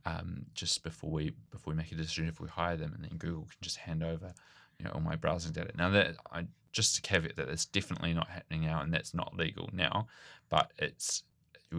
um, 0.07 0.47
just 0.55 0.83
before 0.85 1.11
we 1.11 1.33
before 1.51 1.73
we 1.73 1.77
make 1.77 1.92
a 1.92 1.97
decision 1.97 2.29
if 2.29 2.40
we 2.40 2.49
hire 2.49 2.77
them. 2.77 2.92
And 2.95 3.05
then 3.05 3.19
google 3.19 3.42
can 3.42 3.59
just 3.61 3.77
hand 3.77 4.03
over 4.03 4.33
you 4.79 4.85
know 4.85 4.92
all 4.92 5.01
my 5.01 5.16
browsing 5.16 5.53
data. 5.53 5.73
Now 5.77 5.90
that 5.90 6.16
i 6.33 6.47
just 6.73 6.95
to 6.95 7.03
caveat 7.03 7.37
that 7.37 7.49
it's 7.49 7.64
definitely 7.64 8.12
not 8.12 8.29
happening 8.29 8.61
now 8.61 8.83
and 8.83 8.92
that's 8.92 9.14
not 9.14 9.35
legal 9.35 9.71
now 9.73 10.07
but 10.51 10.73
it's 10.79 11.23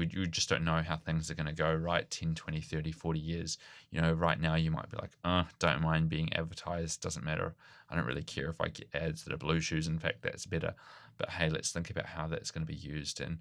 you 0.02 0.26
just 0.28 0.50
don't 0.50 0.64
know 0.64 0.82
how 0.82 0.98
things 0.98 1.30
are 1.30 1.36
going 1.36 1.48
to 1.48 1.54
go 1.54 1.74
right? 1.74 2.10
10 2.10 2.36
20 2.36 2.62
30 2.62 2.92
40 2.92 3.20
years. 3.20 3.58
You 3.92 4.02
know 4.02 4.14
right 4.14 4.40
now 4.40 4.56
you 4.56 4.72
might 4.72 4.90
be 4.90 4.98
like 4.98 5.12
oh 5.24 5.46
don't 5.60 5.82
mind 5.82 6.10
being 6.10 6.34
advertised 6.34 7.02
doesn't 7.02 7.26
matter. 7.26 7.56
I 7.90 7.96
don't 7.96 8.06
really 8.06 8.24
care 8.24 8.50
if 8.50 8.60
i 8.60 8.68
get 8.68 8.90
ads 8.94 9.24
that 9.24 9.34
are 9.34 9.38
blue 9.38 9.62
shoes 9.62 9.88
in 9.88 10.00
fact 10.00 10.22
that's 10.22 10.46
better. 10.46 10.74
But 11.18 11.30
hey 11.30 11.50
let's 11.50 11.72
think 11.72 11.90
about 11.90 12.06
how 12.06 12.28
that's 12.28 12.52
going 12.52 12.66
to 12.66 12.72
be 12.72 12.80
used 12.80 13.22
in 13.22 13.40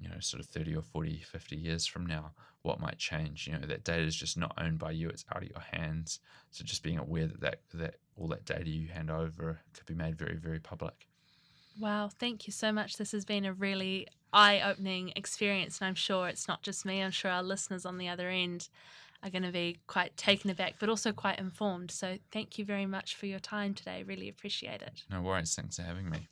you 0.00 0.08
know 0.08 0.18
sort 0.20 0.40
of 0.40 0.46
30 0.48 0.76
or 0.76 0.82
40 0.82 1.18
50 1.18 1.56
years 1.56 1.86
from 1.86 2.06
now. 2.06 2.32
What 2.62 2.80
might 2.80 2.98
change? 2.98 3.46
You 3.46 3.54
know 3.54 3.66
that 3.66 3.84
data 3.84 4.02
is 4.02 4.16
just 4.16 4.36
not 4.36 4.54
owned 4.58 4.78
by 4.78 4.92
you 4.92 5.08
it's 5.08 5.24
out 5.32 5.42
of 5.42 5.48
your 5.48 5.62
hands. 5.72 6.20
So 6.50 6.64
just 6.64 6.82
being 6.82 6.98
aware 6.98 7.26
that 7.26 7.40
that, 7.40 7.58
that 7.74 7.94
all 8.16 8.28
that 8.28 8.44
data 8.44 8.70
you 8.70 8.88
hand 8.88 9.10
over 9.10 9.60
could 9.72 9.86
be 9.86 9.94
made 9.94 10.16
very 10.16 10.36
very 10.36 10.60
public 10.60 11.08
Wow, 11.78 12.08
thank 12.08 12.46
you 12.46 12.52
so 12.52 12.72
much. 12.72 12.96
This 12.96 13.12
has 13.12 13.24
been 13.24 13.44
a 13.44 13.52
really 13.52 14.06
eye 14.32 14.60
opening 14.60 15.12
experience, 15.16 15.80
and 15.80 15.88
I'm 15.88 15.94
sure 15.94 16.28
it's 16.28 16.46
not 16.46 16.62
just 16.62 16.84
me, 16.84 17.00
I'm 17.02 17.10
sure 17.10 17.30
our 17.30 17.42
listeners 17.42 17.84
on 17.84 17.98
the 17.98 18.08
other 18.08 18.28
end 18.28 18.68
are 19.22 19.30
going 19.30 19.42
to 19.42 19.52
be 19.52 19.78
quite 19.86 20.16
taken 20.16 20.50
aback, 20.50 20.74
but 20.78 20.88
also 20.88 21.12
quite 21.12 21.38
informed. 21.38 21.90
So, 21.90 22.18
thank 22.30 22.58
you 22.58 22.64
very 22.64 22.86
much 22.86 23.16
for 23.16 23.26
your 23.26 23.40
time 23.40 23.74
today. 23.74 24.02
Really 24.02 24.28
appreciate 24.28 24.82
it. 24.82 25.04
No 25.10 25.22
worries. 25.22 25.54
Thanks 25.54 25.76
for 25.76 25.82
having 25.82 26.08
me. 26.10 26.28